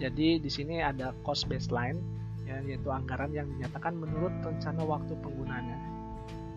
[0.01, 2.01] Jadi di sini ada cost baseline
[2.49, 5.92] ya, yaitu anggaran yang dinyatakan menurut rencana waktu penggunaannya.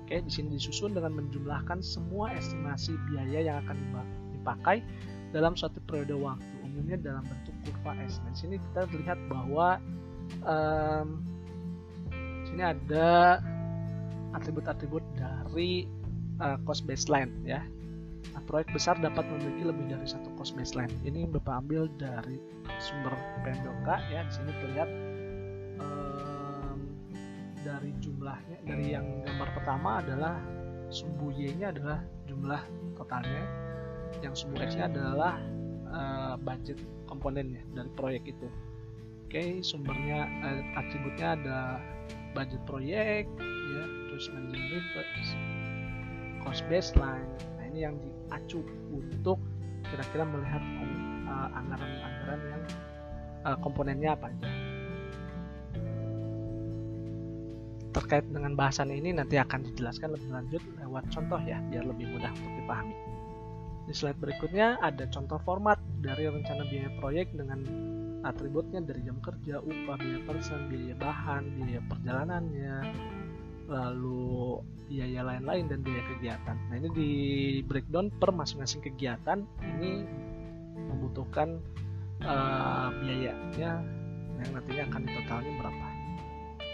[0.07, 3.75] Oke, di sini disusun dengan menjumlahkan semua estimasi biaya yang akan
[4.38, 4.79] dipakai
[5.35, 8.23] dalam suatu periode waktu, umumnya dalam bentuk kurva S.
[8.23, 9.83] Nah, di sini kita lihat bahwa
[10.47, 11.27] um,
[12.47, 13.42] sini ada
[14.38, 15.90] atribut-atribut dari
[16.38, 17.66] uh, cost baseline ya.
[18.31, 20.95] Nah, proyek besar dapat memiliki lebih dari satu cost baseline.
[21.03, 22.38] Ini Bapak ambil dari
[22.79, 23.11] sumber
[23.42, 24.23] PMBOK ya.
[24.23, 24.88] Di sini terlihat
[27.66, 30.38] dari jumlahnya dari yang gambar pertama adalah
[30.94, 31.98] sumbu y-nya adalah
[32.31, 32.62] jumlah
[32.94, 33.42] totalnya.
[34.22, 35.35] Yang sumbu x-nya adalah
[35.90, 36.79] uh, budget
[37.11, 38.46] komponennya dari proyek itu.
[39.26, 41.59] Oke okay, sumbernya uh, atributnya ada
[42.38, 43.26] budget proyek
[43.74, 45.33] ya terus management reverse
[46.46, 47.26] cost baseline.
[47.59, 48.62] Nah ini yang diacu
[48.94, 49.42] untuk
[49.90, 50.62] kira-kira melihat
[51.26, 52.62] uh, anggaran-anggaran yang
[53.42, 54.65] uh, komponennya apa aja
[58.07, 62.31] terkait dengan bahasan ini nanti akan dijelaskan lebih lanjut lewat contoh ya biar lebih mudah
[62.38, 62.95] untuk dipahami.
[63.90, 67.66] Di slide berikutnya ada contoh format dari rencana biaya proyek dengan
[68.23, 72.77] atributnya dari jam kerja, upah, biaya person, biaya bahan, biaya perjalanannya,
[73.66, 76.57] lalu biaya lain-lain dan biaya kegiatan.
[76.71, 77.11] Nah ini di
[77.66, 80.07] breakdown per masing-masing kegiatan ini
[80.79, 81.59] membutuhkan
[82.23, 83.83] uh, biayanya
[84.38, 85.86] yang nantinya akan ditotalnya berapa.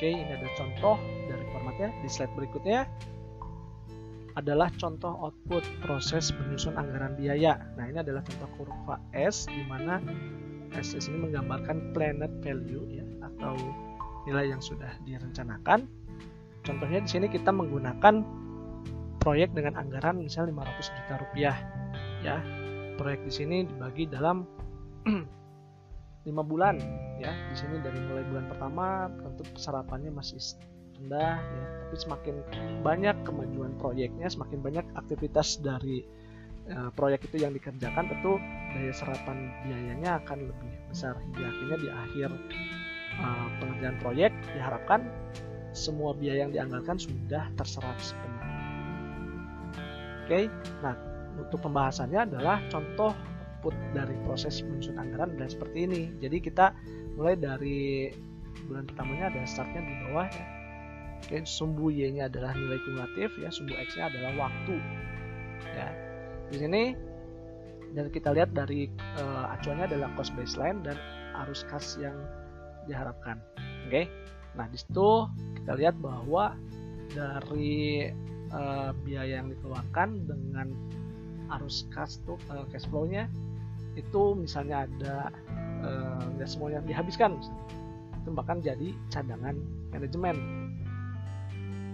[0.03, 0.99] Oke, ini ada contoh
[1.31, 2.91] dari formatnya di slide berikutnya.
[4.35, 7.63] adalah contoh output proses menyusun anggaran biaya.
[7.79, 10.03] Nah, ini adalah contoh kurva S di mana
[10.75, 13.55] S ini menggambarkan planet value ya atau
[14.27, 15.87] nilai yang sudah direncanakan.
[16.67, 18.27] Contohnya di sini kita menggunakan
[19.23, 21.57] proyek dengan anggaran misalnya 500 juta rupiah
[22.27, 22.43] ya.
[22.99, 24.43] Proyek di sini dibagi dalam
[26.23, 26.79] lima bulan
[27.19, 27.33] ya.
[27.51, 30.39] Di sini dari mulai bulan pertama tentu serapannya masih
[31.03, 32.35] rendah ya tapi semakin
[32.87, 36.07] banyak kemajuan proyeknya semakin banyak aktivitas dari
[36.71, 38.39] uh, proyek itu yang dikerjakan tentu
[38.73, 42.31] daya serapan biayanya akan lebih besar hingga akhirnya di akhir
[43.19, 45.11] uh, pengerjaan proyek diharapkan
[45.75, 48.61] semua biaya yang dianggarkan sudah terserap sepenuhnya.
[50.23, 50.45] Oke, okay?
[50.85, 50.95] nah
[51.41, 53.17] untuk pembahasannya adalah contoh
[53.63, 56.03] output dari proses menyusun anggaran dan seperti ini.
[56.19, 56.75] Jadi kita
[57.15, 58.11] mulai dari
[58.67, 60.47] bulan pertamanya ada startnya di bawah ya
[61.23, 64.75] Oke, sumbu y-nya adalah nilai kumulatif ya, sumbu x-nya adalah waktu.
[65.71, 65.89] Ya.
[66.51, 66.99] Di sini
[67.95, 68.91] dan kita lihat dari
[69.23, 70.99] uh, acuannya adalah cost baseline dan
[71.47, 72.19] arus kas yang
[72.91, 73.39] diharapkan.
[73.87, 74.11] Oke.
[74.59, 75.31] Nah, di situ
[75.63, 76.59] kita lihat bahwa
[77.15, 78.11] dari
[78.51, 80.75] uh, biaya yang dikeluarkan dengan
[81.55, 83.31] arus kas tuh uh, cash flow-nya
[83.95, 85.17] itu misalnya ada
[86.39, 87.37] nggak uh, semuanya dihabiskan
[88.23, 89.59] itu bahkan jadi cadangan
[89.91, 90.37] manajemen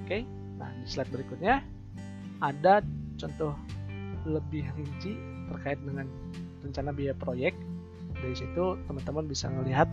[0.08, 0.24] Oke,
[0.56, 1.60] nah di slide berikutnya
[2.40, 2.80] ada
[3.20, 3.52] contoh
[4.24, 5.20] lebih rinci
[5.52, 6.08] terkait dengan
[6.64, 7.52] rencana biaya proyek.
[8.16, 9.84] Dari situ teman-teman bisa melihat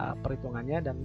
[0.00, 0.96] uh, perhitungannya dan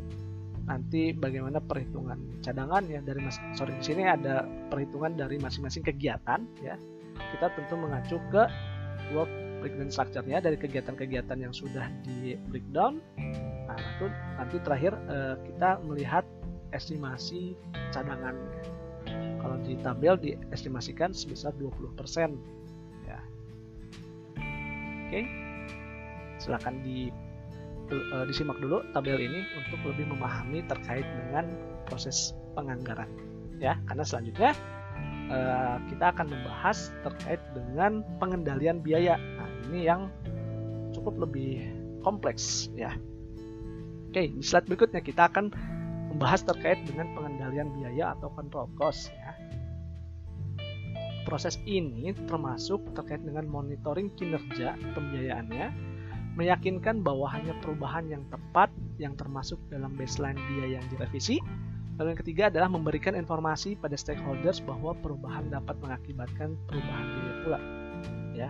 [0.71, 6.47] nanti bagaimana perhitungan cadangan ya dari mas sorry di sini ada perhitungan dari masing-masing kegiatan
[6.63, 6.79] ya.
[7.35, 8.47] Kita tentu mengacu ke
[9.11, 13.01] work breakdown structure-nya dari kegiatan-kegiatan yang sudah di breakdown.
[13.65, 14.05] Nah, itu
[14.37, 16.21] nanti terakhir uh, kita melihat
[16.69, 17.57] estimasi
[17.89, 18.37] cadangan.
[19.41, 21.97] Kalau di tabel diestimasikan sebesar 20%.
[23.09, 23.19] Ya.
[25.09, 25.21] Oke.
[26.37, 27.09] Silakan di
[27.89, 31.49] uh, disimak dulu tabel ini untuk lebih memahami terkait dengan
[31.89, 33.09] proses penganggaran.
[33.57, 34.51] Ya, karena selanjutnya
[35.31, 39.15] uh, kita akan membahas terkait dengan pengendalian biaya.
[39.69, 40.01] Ini yang
[40.95, 41.65] cukup lebih
[42.05, 42.93] kompleks ya.
[44.09, 45.51] Oke, di slide berikutnya kita akan
[46.15, 49.35] membahas terkait dengan pengendalian biaya atau control cost ya.
[51.27, 55.67] Proses ini termasuk terkait dengan monitoring kinerja pembiayaannya,
[56.37, 58.69] meyakinkan bahwa hanya perubahan yang tepat
[59.01, 61.41] yang termasuk dalam baseline biaya yang direvisi.
[61.99, 67.59] Lalu yang ketiga adalah memberikan informasi pada stakeholders bahwa perubahan dapat mengakibatkan perubahan biaya pula.
[68.35, 68.49] Ya.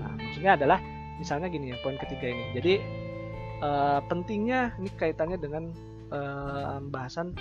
[0.00, 0.78] Nah, maksudnya adalah
[1.16, 2.44] misalnya gini ya, poin ketiga ini.
[2.56, 2.74] Jadi
[3.64, 5.72] uh, pentingnya ini kaitannya dengan
[6.12, 7.32] uh, bahasan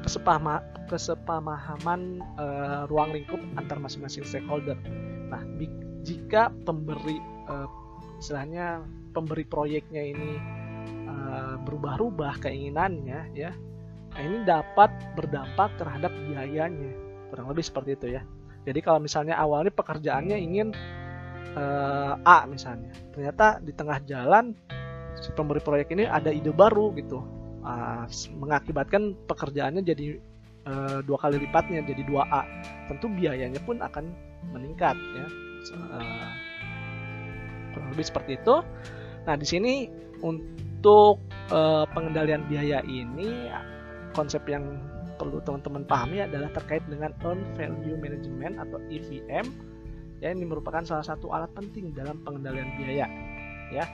[0.00, 4.80] kesepama, kesepamahaman uh, ruang lingkup antar masing-masing stakeholder.
[5.28, 5.44] Nah,
[6.02, 7.20] jika pemberi
[7.52, 7.68] uh,
[8.16, 8.80] istilahnya
[9.12, 10.32] pemberi proyeknya ini
[11.62, 13.54] berubah-ubah keinginannya ya,
[14.10, 16.90] nah ini dapat berdampak terhadap biayanya.
[17.30, 18.26] Kurang lebih seperti itu ya.
[18.66, 20.74] Jadi kalau misalnya awalnya pekerjaannya ingin
[21.56, 24.52] uh, A misalnya, ternyata di tengah jalan
[25.20, 27.20] si pemberi proyek ini ada ide baru gitu.
[27.60, 28.08] Uh,
[28.40, 30.16] mengakibatkan pekerjaannya jadi
[30.64, 32.42] uh, dua kali lipatnya jadi 2A
[32.88, 34.08] tentu biayanya pun akan
[34.56, 35.26] meningkat ya.
[35.76, 36.30] Uh,
[37.76, 38.64] kurang lebih seperti itu.
[39.28, 39.92] Nah di sini
[40.24, 41.20] untuk
[41.52, 43.52] uh, pengendalian biaya ini
[44.16, 44.80] konsep yang
[45.20, 49.46] perlu teman-teman pahami adalah terkait dengan earn value management atau EVM
[50.20, 53.06] ya ini merupakan salah satu alat penting dalam pengendalian biaya
[53.72, 53.84] ya.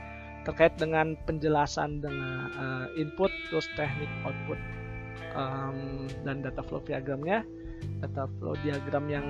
[0.47, 4.59] Terkait dengan penjelasan dengan uh, input terus teknik output
[5.35, 7.43] um, dan data flow diagramnya
[7.99, 9.27] data flow diagram yang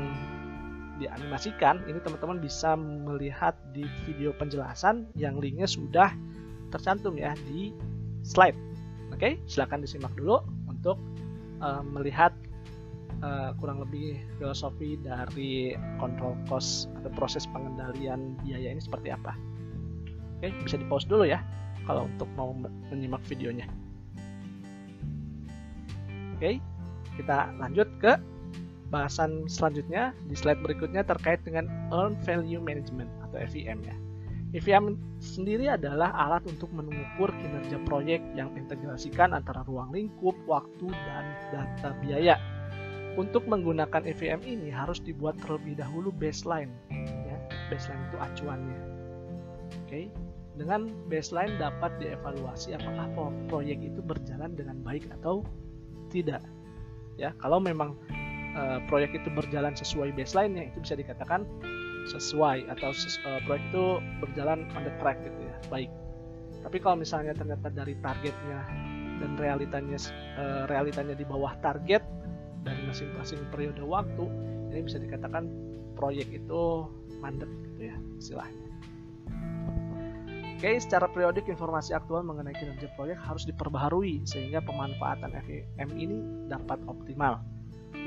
[0.97, 6.09] dianimasikan ini teman-teman bisa melihat di video penjelasan yang linknya sudah
[6.73, 7.73] tercantum ya di
[8.25, 8.57] slide.
[9.13, 10.97] Oke silahkan disimak dulu untuk
[11.61, 12.33] uh, melihat
[13.23, 19.37] uh, kurang lebih filosofi dari control cost atau proses pengendalian biaya ini seperti apa
[20.37, 21.41] Oke, bisa di pause dulu ya
[21.89, 22.53] kalau untuk mau
[22.93, 23.65] menyimak videonya.
[26.37, 26.61] Oke,
[27.17, 28.21] kita lanjut ke
[28.93, 33.97] bahasan selanjutnya di slide berikutnya terkait dengan Earn Value Management atau FVM ya.
[34.55, 41.25] FVM sendiri adalah alat untuk mengukur kinerja proyek yang integrasikan antara ruang lingkup, waktu, dan
[41.51, 42.37] data biaya.
[43.17, 46.69] Untuk menggunakan FVM ini harus dibuat terlebih dahulu baseline.
[47.25, 47.37] Ya,
[47.73, 48.81] baseline itu acuannya.
[49.85, 50.13] Oke,
[50.61, 53.09] dengan baseline dapat dievaluasi apakah
[53.49, 55.41] proyek itu berjalan dengan baik atau
[56.13, 56.45] tidak.
[57.17, 57.97] Ya, kalau memang
[58.57, 61.45] uh, proyek itu berjalan sesuai baseline-nya itu bisa dikatakan
[62.09, 63.85] sesuai atau ses, uh, proyek itu
[64.25, 65.91] berjalan on the track gitu ya baik
[66.63, 68.61] tapi kalau misalnya ternyata dari targetnya
[69.23, 69.99] dan realitanya
[70.39, 72.03] uh, realitanya di bawah target
[72.67, 74.27] dari masing-masing periode waktu
[74.75, 75.47] ini bisa dikatakan
[75.95, 76.91] proyek itu
[77.23, 78.67] mandek gitu ya istilahnya
[80.57, 86.17] Oke, secara periodik informasi aktual mengenai kinerja proyek harus diperbaharui sehingga pemanfaatan FEM ini
[86.49, 87.45] dapat optimal.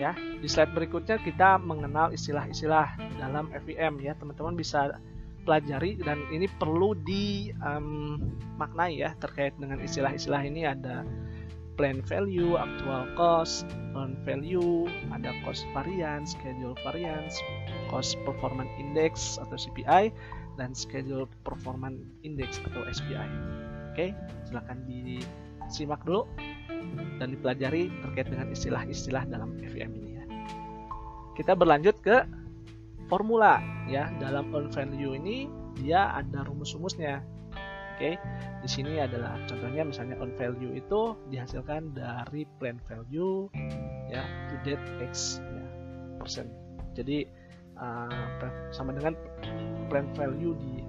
[0.02, 4.18] Ya, di slide berikutnya kita mengenal istilah-istilah dalam FEM ya.
[4.18, 4.98] Teman-teman bisa
[5.46, 11.06] pelajari dan ini perlu dimaknai um, ya terkait dengan istilah-istilah ini ada
[11.80, 13.64] plan value, actual cost,
[13.96, 14.84] earn value,
[15.16, 17.40] ada cost variance, schedule variance,
[17.88, 20.12] cost performance index atau CPI,
[20.60, 23.30] dan Schedule Performance Index atau SPI.
[23.96, 24.12] Oke,
[24.44, 26.28] silahkan disimak dulu
[27.16, 30.24] dan dipelajari terkait dengan istilah-istilah dalam FEM ini ya.
[31.40, 32.28] Kita berlanjut ke
[33.08, 34.12] formula ya.
[34.20, 35.48] Dalam earn value ini
[35.80, 37.24] dia ada rumus-rumusnya.
[38.00, 38.16] Oke,
[38.64, 43.52] di sini adalah contohnya misalnya earn value itu dihasilkan dari plan value
[44.08, 45.66] ya to date x ya
[46.16, 46.48] persen.
[46.96, 47.28] Jadi
[47.76, 48.40] uh,
[48.72, 49.20] sama dengan
[49.92, 50.80] plan value di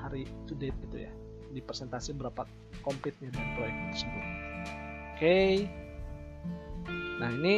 [0.00, 1.12] hari to date gitu ya
[1.50, 2.46] di presentasi berapa
[2.80, 4.24] komplitnya dari proyek tersebut
[5.14, 5.38] oke
[7.20, 7.54] nah ini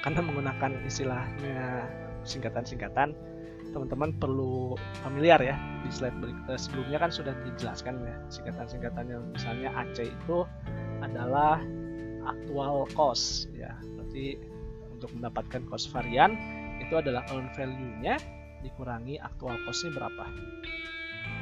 [0.00, 1.86] karena menggunakan istilahnya
[2.24, 3.12] singkatan-singkatan
[3.74, 10.08] teman-teman perlu familiar ya di slide berikutnya sebelumnya kan sudah dijelaskan ya singkatan-singkatannya misalnya AC
[10.08, 10.46] itu
[11.02, 11.58] adalah
[12.24, 14.38] actual cost ya berarti
[14.94, 16.38] untuk mendapatkan cost varian
[16.78, 18.16] itu adalah earn value-nya
[18.64, 20.24] dikurangi aktual cost-nya berapa.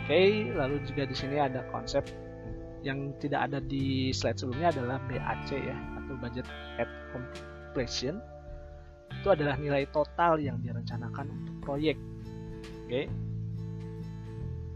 [0.02, 2.02] Oke, lalu juga di sini ada konsep
[2.82, 6.46] yang tidak ada di slide sebelumnya adalah BAC ya atau budget
[6.82, 8.18] at completion.
[9.22, 11.94] Itu adalah nilai total yang direncanakan untuk proyek.
[12.92, 13.08] Oke.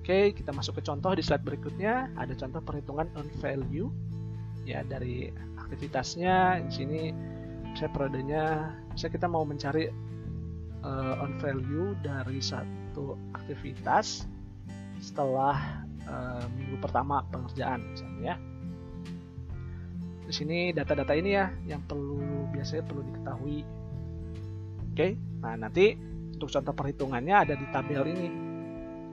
[0.01, 2.09] Oke, kita masuk ke contoh di slide berikutnya.
[2.17, 3.93] Ada contoh perhitungan on value
[4.65, 5.29] ya dari
[5.61, 6.65] aktivitasnya.
[6.65, 7.01] Di sini
[7.77, 9.93] saya periodenya, saya kita mau mencari
[10.81, 14.25] uh, on value dari satu aktivitas
[14.97, 18.37] setelah uh, minggu pertama pengerjaan misalnya ya.
[20.25, 23.61] Di sini data-data ini ya yang perlu biasanya perlu diketahui.
[23.61, 25.11] Oke, okay?
[25.45, 28.29] nah nanti untuk contoh perhitungannya ada di tabel ini.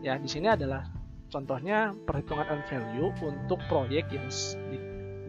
[0.03, 0.83] Ya, di sini adalah
[1.31, 4.27] contohnya perhitungan on value untuk proyek yang
[4.69, 4.77] di,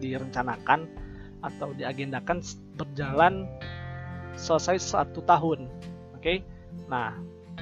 [0.03, 0.85] direncanakan
[1.41, 2.45] atau diagendakan
[2.77, 3.49] berjalan
[4.35, 5.71] selesai satu tahun
[6.25, 6.41] okay?
[6.89, 7.13] nah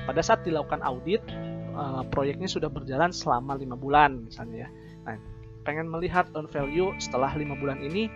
[0.07, 1.19] pada saat dilakukan audit
[1.75, 4.69] uh, proyeknya sudah berjalan selama lima bulan misalnya ya
[5.03, 5.15] nah
[5.67, 8.07] pengen melihat on value setelah lima bulan ini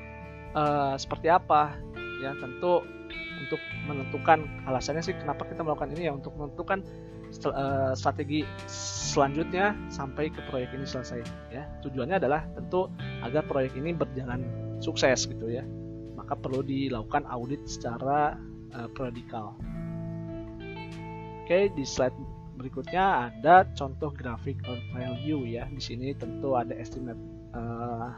[0.55, 1.75] uh, seperti apa
[2.23, 2.83] ya tentu
[3.41, 6.83] untuk menentukan alasannya sih kenapa kita melakukan ini ya untuk menentukan
[7.47, 11.63] uh, strategi selanjutnya sampai ke proyek ini selesai ya.
[11.85, 12.91] Tujuannya adalah tentu
[13.23, 14.43] agar proyek ini berjalan
[14.83, 15.63] sukses gitu ya.
[16.19, 18.35] Maka perlu dilakukan audit secara
[18.75, 19.55] uh, predikal
[21.47, 22.11] Oke, di slide
[22.59, 24.59] berikutnya ada contoh grafik
[24.91, 25.63] value ya.
[25.71, 27.15] Di sini tentu ada estimate
[27.55, 28.11] uh,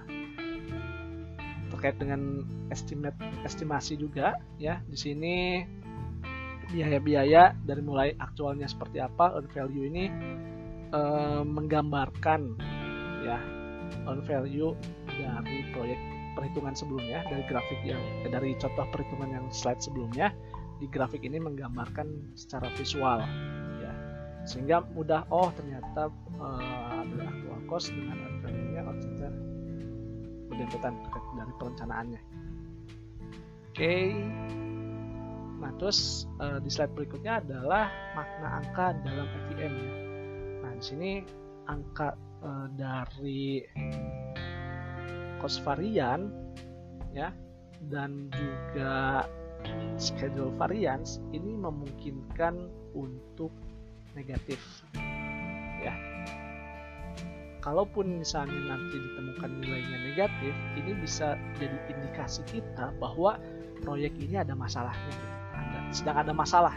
[1.79, 3.15] terkait dengan estimate
[3.47, 4.83] estimasi juga ya.
[4.83, 5.63] Di sini
[6.75, 10.11] biaya-biaya dari mulai aktualnya seperti apa on value ini
[10.91, 12.59] uh, menggambarkan
[13.23, 13.39] ya
[14.03, 14.75] on value
[15.15, 15.97] dari proyek
[16.35, 20.35] perhitungan sebelumnya dari grafik yang eh, dari contoh perhitungan yang slide sebelumnya
[20.83, 23.23] di grafik ini menggambarkan secara visual
[23.79, 23.93] ya
[24.43, 28.95] sehingga mudah oh ternyata uh, ada actual cost dengan adanya oh
[30.59, 30.93] berdempetan
[31.39, 32.21] dari perencanaannya.
[33.71, 33.79] Oke.
[33.79, 34.07] Okay.
[35.59, 39.71] nah terus uh, di slide berikutnya adalah makna angka dalam ya
[40.63, 41.11] nah di sini
[41.67, 43.67] angka uh, dari
[45.43, 46.31] cost varian
[47.11, 47.35] ya
[47.91, 49.27] dan juga
[49.99, 53.51] schedule variance ini memungkinkan untuk
[54.15, 54.63] negatif
[57.59, 63.39] kalaupun misalnya nanti ditemukan nilainya negatif ini bisa jadi indikasi kita bahwa
[63.83, 65.15] proyek ini ada masalahnya
[65.55, 66.75] ada, sedang ada masalah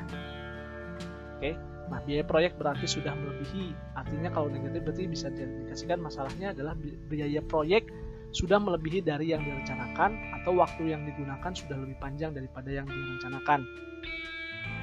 [1.39, 1.53] oke
[1.91, 6.73] nah biaya proyek berarti sudah melebihi artinya kalau negatif berarti bisa diindikasikan masalahnya adalah
[7.11, 7.91] biaya proyek
[8.33, 13.61] sudah melebihi dari yang direncanakan atau waktu yang digunakan sudah lebih panjang daripada yang direncanakan.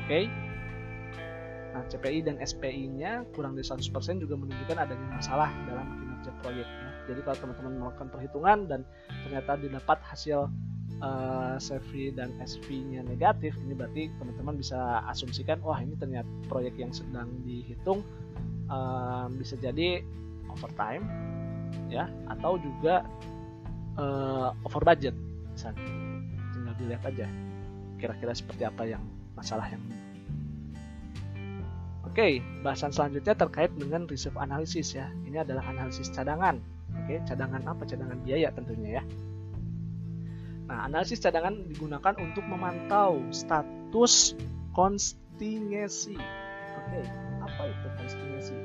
[0.05, 0.29] Oke.
[1.69, 6.89] Nah, CPI dan SPI-nya kurang dari 100% juga menunjukkan adanya masalah dalam kinerja proyeknya.
[7.09, 8.81] Jadi kalau teman-teman melakukan perhitungan dan
[9.25, 10.49] ternyata didapat hasil
[11.01, 16.93] uh, CV dan SV-nya negatif, ini berarti teman-teman bisa asumsikan, wah ini ternyata proyek yang
[16.93, 18.05] sedang dihitung
[18.69, 20.05] uh, bisa jadi
[20.49, 21.05] overtime,
[21.89, 23.05] ya, atau juga
[23.97, 25.13] uh, over budget,
[25.53, 25.81] misalnya.
[26.49, 27.27] Tinggal dilihat aja
[27.99, 29.03] kira-kira seperti apa yang
[29.35, 29.83] masalah yang
[32.09, 35.13] Oke, bahasan selanjutnya terkait dengan reserve analysis ya.
[35.29, 36.57] Ini adalah analisis cadangan.
[37.05, 37.85] Oke, cadangan apa?
[37.85, 39.03] Cadangan biaya tentunya ya.
[40.65, 44.33] Nah, analisis cadangan digunakan untuk memantau status
[44.73, 46.17] kontingesi.
[46.81, 47.01] Oke,
[47.45, 48.57] apa itu kontingesi?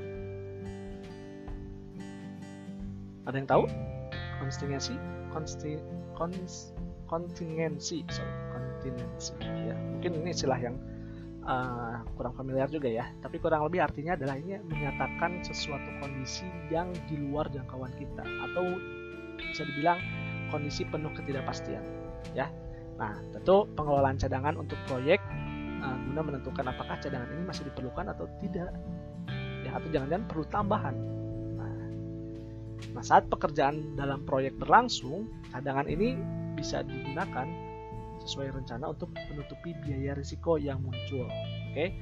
[3.29, 3.65] Ada yang tahu?
[4.41, 4.97] Kontingesi?
[5.37, 5.77] Konsti,
[6.17, 6.73] kons,
[7.13, 9.37] kontingensi, sorry, kontingensi.
[9.41, 10.81] Ya, mungkin ini istilah yang
[11.45, 13.07] uh, kurang familiar juga ya.
[13.21, 18.65] Tapi kurang lebih artinya adalah ini menyatakan sesuatu kondisi yang di luar jangkauan kita atau
[19.39, 20.01] bisa dibilang
[20.49, 21.85] kondisi penuh ketidakpastian
[22.33, 22.49] ya.
[22.95, 25.19] Nah, tentu pengelolaan cadangan untuk proyek
[25.83, 28.71] uh, guna menentukan apakah cadangan ini masih diperlukan atau tidak.
[29.65, 30.95] Ya, atau jangan-jangan perlu tambahan.
[31.57, 31.75] Nah,
[32.93, 36.21] nah, saat pekerjaan dalam proyek berlangsung, cadangan ini
[36.55, 37.64] bisa digunakan
[38.25, 41.29] sesuai rencana untuk menutupi biaya risiko yang muncul.
[41.70, 41.93] Oke.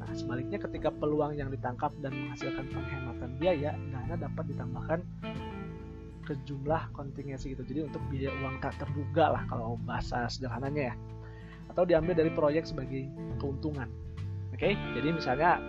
[0.00, 5.00] Nah, sebaliknya ketika peluang yang ditangkap dan menghasilkan penghematan biaya, dana dapat ditambahkan
[6.24, 7.64] ke jumlah kontingensi gitu.
[7.64, 10.94] Jadi untuk biaya uang tak terduga lah kalau bahasa sederhananya ya.
[11.72, 13.08] Atau diambil dari proyek sebagai
[13.40, 13.88] keuntungan.
[14.56, 14.72] Oke.
[14.72, 15.60] Jadi misalnya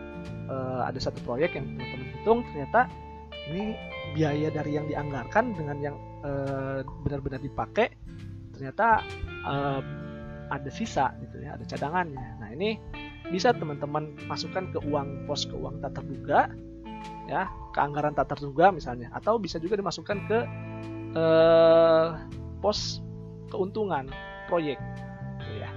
[0.47, 2.87] eh, ada satu proyek yang teman-teman hitung ternyata
[3.51, 3.75] ini
[4.15, 7.91] biaya dari yang dianggarkan dengan yang eh, benar-benar dipakai
[8.61, 9.01] ternyata
[9.41, 9.81] uh,
[10.51, 12.37] ada sisa gitu ya, ada cadangannya.
[12.43, 12.75] Nah ini
[13.31, 16.51] bisa teman-teman masukkan ke uang pos ke uang tak terduga,
[17.31, 20.39] ya, ke anggaran tak terduga misalnya, atau bisa juga dimasukkan ke
[21.15, 22.19] uh,
[22.59, 22.99] pos
[23.47, 24.11] keuntungan
[24.51, 24.75] proyek,
[25.39, 25.71] gitu ya.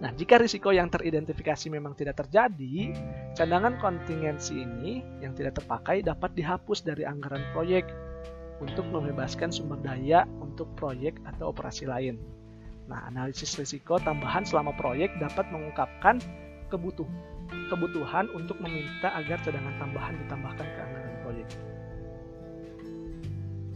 [0.00, 2.96] Nah, jika risiko yang teridentifikasi memang tidak terjadi,
[3.36, 7.84] cadangan kontingensi ini yang tidak terpakai dapat dihapus dari anggaran proyek
[8.64, 12.16] untuk membebaskan sumber daya untuk proyek atau operasi lain.
[12.90, 16.18] Nah, analisis risiko tambahan selama proyek dapat mengungkapkan
[16.74, 17.06] kebutuh,
[17.70, 21.48] kebutuhan untuk meminta agar cadangan tambahan ditambahkan ke anggaran proyek.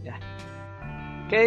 [0.03, 0.15] Ya.
[1.25, 1.43] Oke,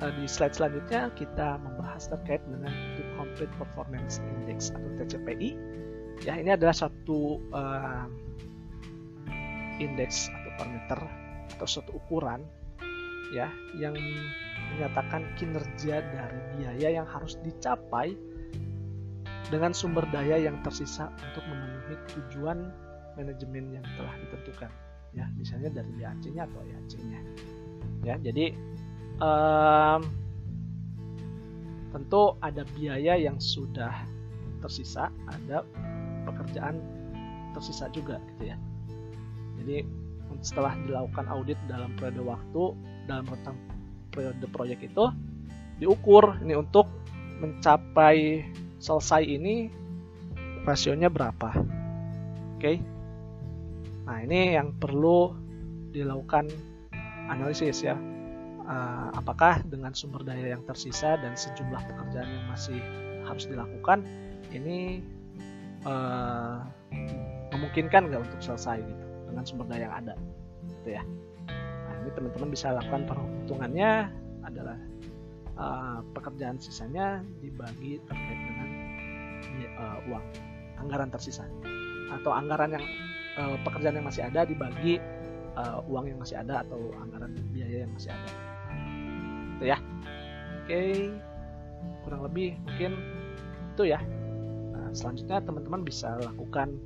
[0.00, 2.70] eh, di slide selanjutnya kita membahas terkait dengan
[3.18, 5.50] Complete Performance Index atau TCPI.
[6.22, 8.06] Ya, ini adalah satu uh,
[9.82, 11.00] indeks atau parameter
[11.58, 12.46] atau suatu ukuran
[13.32, 13.48] ya
[13.80, 13.96] yang
[14.76, 18.12] menyatakan kinerja dari biaya yang harus dicapai
[19.48, 22.72] dengan sumber daya yang tersisa untuk memenuhi tujuan
[23.16, 24.70] manajemen yang telah ditentukan
[25.12, 25.28] ya.
[25.36, 27.20] Misalnya dari BAC-nya atau IAC-nya
[28.04, 28.14] ya.
[28.20, 28.56] Jadi
[29.20, 30.00] um,
[31.92, 33.92] tentu ada biaya yang sudah
[34.64, 35.66] tersisa ada
[36.24, 36.80] pekerjaan
[37.52, 38.56] tersisa juga gitu ya.
[39.60, 39.84] Jadi
[40.40, 42.72] setelah dilakukan audit dalam periode waktu
[43.06, 43.56] dalam rentang
[44.12, 45.08] periode proyek itu
[45.80, 46.86] diukur ini untuk
[47.42, 48.46] mencapai
[48.78, 49.66] selesai ini
[50.62, 51.50] rasionya berapa.
[52.58, 52.78] Oke?
[54.06, 55.34] Nah ini yang perlu
[55.90, 56.46] dilakukan
[57.26, 57.98] analisis ya.
[58.62, 62.78] Uh, apakah dengan sumber daya yang tersisa dan sejumlah pekerjaan yang masih
[63.26, 64.06] harus dilakukan
[64.54, 65.02] ini
[65.82, 66.62] uh,
[67.50, 70.14] memungkinkan nggak untuk selesai gitu dengan sumber daya yang ada?
[70.78, 71.02] Gitu ya
[72.14, 74.10] teman-teman bisa lakukan perhitungannya
[74.44, 74.78] adalah
[75.56, 78.68] uh, pekerjaan sisanya dibagi terkait dengan
[79.78, 80.24] uh, uang
[80.82, 81.46] anggaran tersisa.
[82.12, 82.84] Atau anggaran yang
[83.40, 85.00] uh, pekerjaan yang masih ada dibagi
[85.56, 88.30] uh, uang yang masih ada atau anggaran biaya yang masih ada.
[89.58, 89.78] Itu ya.
[90.64, 90.82] Oke.
[92.02, 92.92] Kurang lebih mungkin
[93.72, 94.00] itu ya.
[94.74, 96.76] Nah, selanjutnya teman-teman bisa lakukan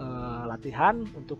[0.00, 1.38] uh, latihan untuk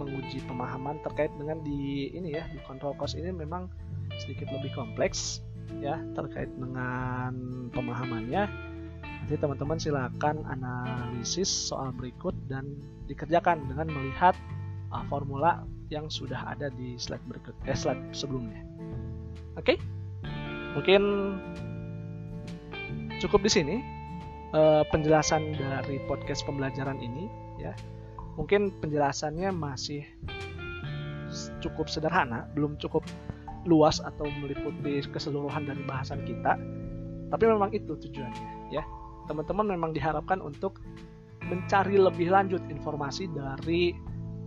[0.00, 3.68] menguji pemahaman terkait dengan di ini ya di control cost ini memang
[4.16, 5.44] sedikit lebih kompleks
[5.84, 7.32] ya terkait dengan
[7.70, 8.48] pemahamannya.
[9.04, 12.66] Nanti teman-teman silakan analisis soal berikut dan
[13.06, 14.32] dikerjakan dengan melihat
[14.90, 18.64] uh, formula yang sudah ada di slide berikut eh slide sebelumnya.
[19.60, 19.76] Oke?
[19.76, 19.78] Okay?
[20.74, 21.02] mungkin
[23.18, 23.76] cukup di sini
[24.54, 27.26] uh, penjelasan dari podcast pembelajaran ini
[27.58, 27.74] ya
[28.40, 30.08] mungkin penjelasannya masih
[31.60, 33.04] cukup sederhana, belum cukup
[33.68, 36.56] luas atau meliputi keseluruhan dari bahasan kita.
[37.30, 38.82] Tapi memang itu tujuannya, ya.
[39.28, 40.80] Teman-teman memang diharapkan untuk
[41.44, 43.94] mencari lebih lanjut informasi dari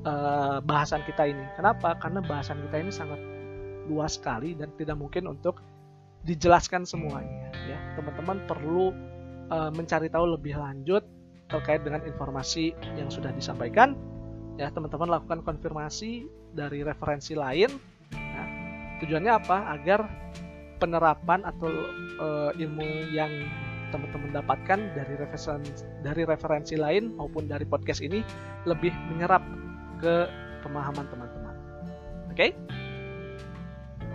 [0.04, 1.46] uh, bahasan kita ini.
[1.56, 1.96] Kenapa?
[2.02, 3.22] Karena bahasan kita ini sangat
[3.88, 5.60] luas sekali dan tidak mungkin untuk
[6.24, 8.96] dijelaskan semuanya ya teman-teman perlu
[9.52, 11.04] uh, mencari tahu lebih lanjut
[11.54, 13.94] terkait dengan informasi yang sudah disampaikan
[14.58, 17.70] ya teman-teman lakukan konfirmasi dari referensi lain
[18.14, 18.44] ya.
[19.02, 20.06] tujuannya apa agar
[20.82, 21.70] penerapan atau
[22.22, 23.32] uh, ilmu yang
[23.94, 28.26] teman-teman dapatkan dari referensi dari referensi lain maupun dari podcast ini
[28.66, 29.46] lebih menyerap
[30.02, 30.26] ke
[30.66, 31.56] pemahaman teman-teman.
[32.34, 32.50] Oke, okay?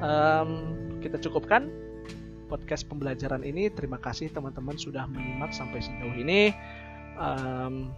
[0.03, 1.71] um, kita cukupkan
[2.51, 3.71] podcast pembelajaran ini.
[3.71, 6.51] Terima kasih teman-teman sudah menyimak sampai sejauh ini.
[7.19, 7.91] Um,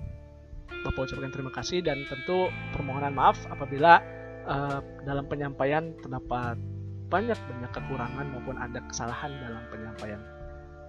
[0.81, 4.01] Bapak ucapkan terima kasih dan tentu permohonan maaf apabila
[4.49, 6.57] uh, dalam penyampaian terdapat
[7.13, 10.23] banyak-banyak kekurangan maupun ada kesalahan dalam penyampaian.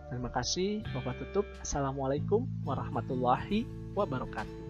[0.07, 1.47] Terima kasih, Bapak tutup.
[1.59, 3.67] Assalamualaikum warahmatullahi
[3.97, 4.60] wabarakatuh.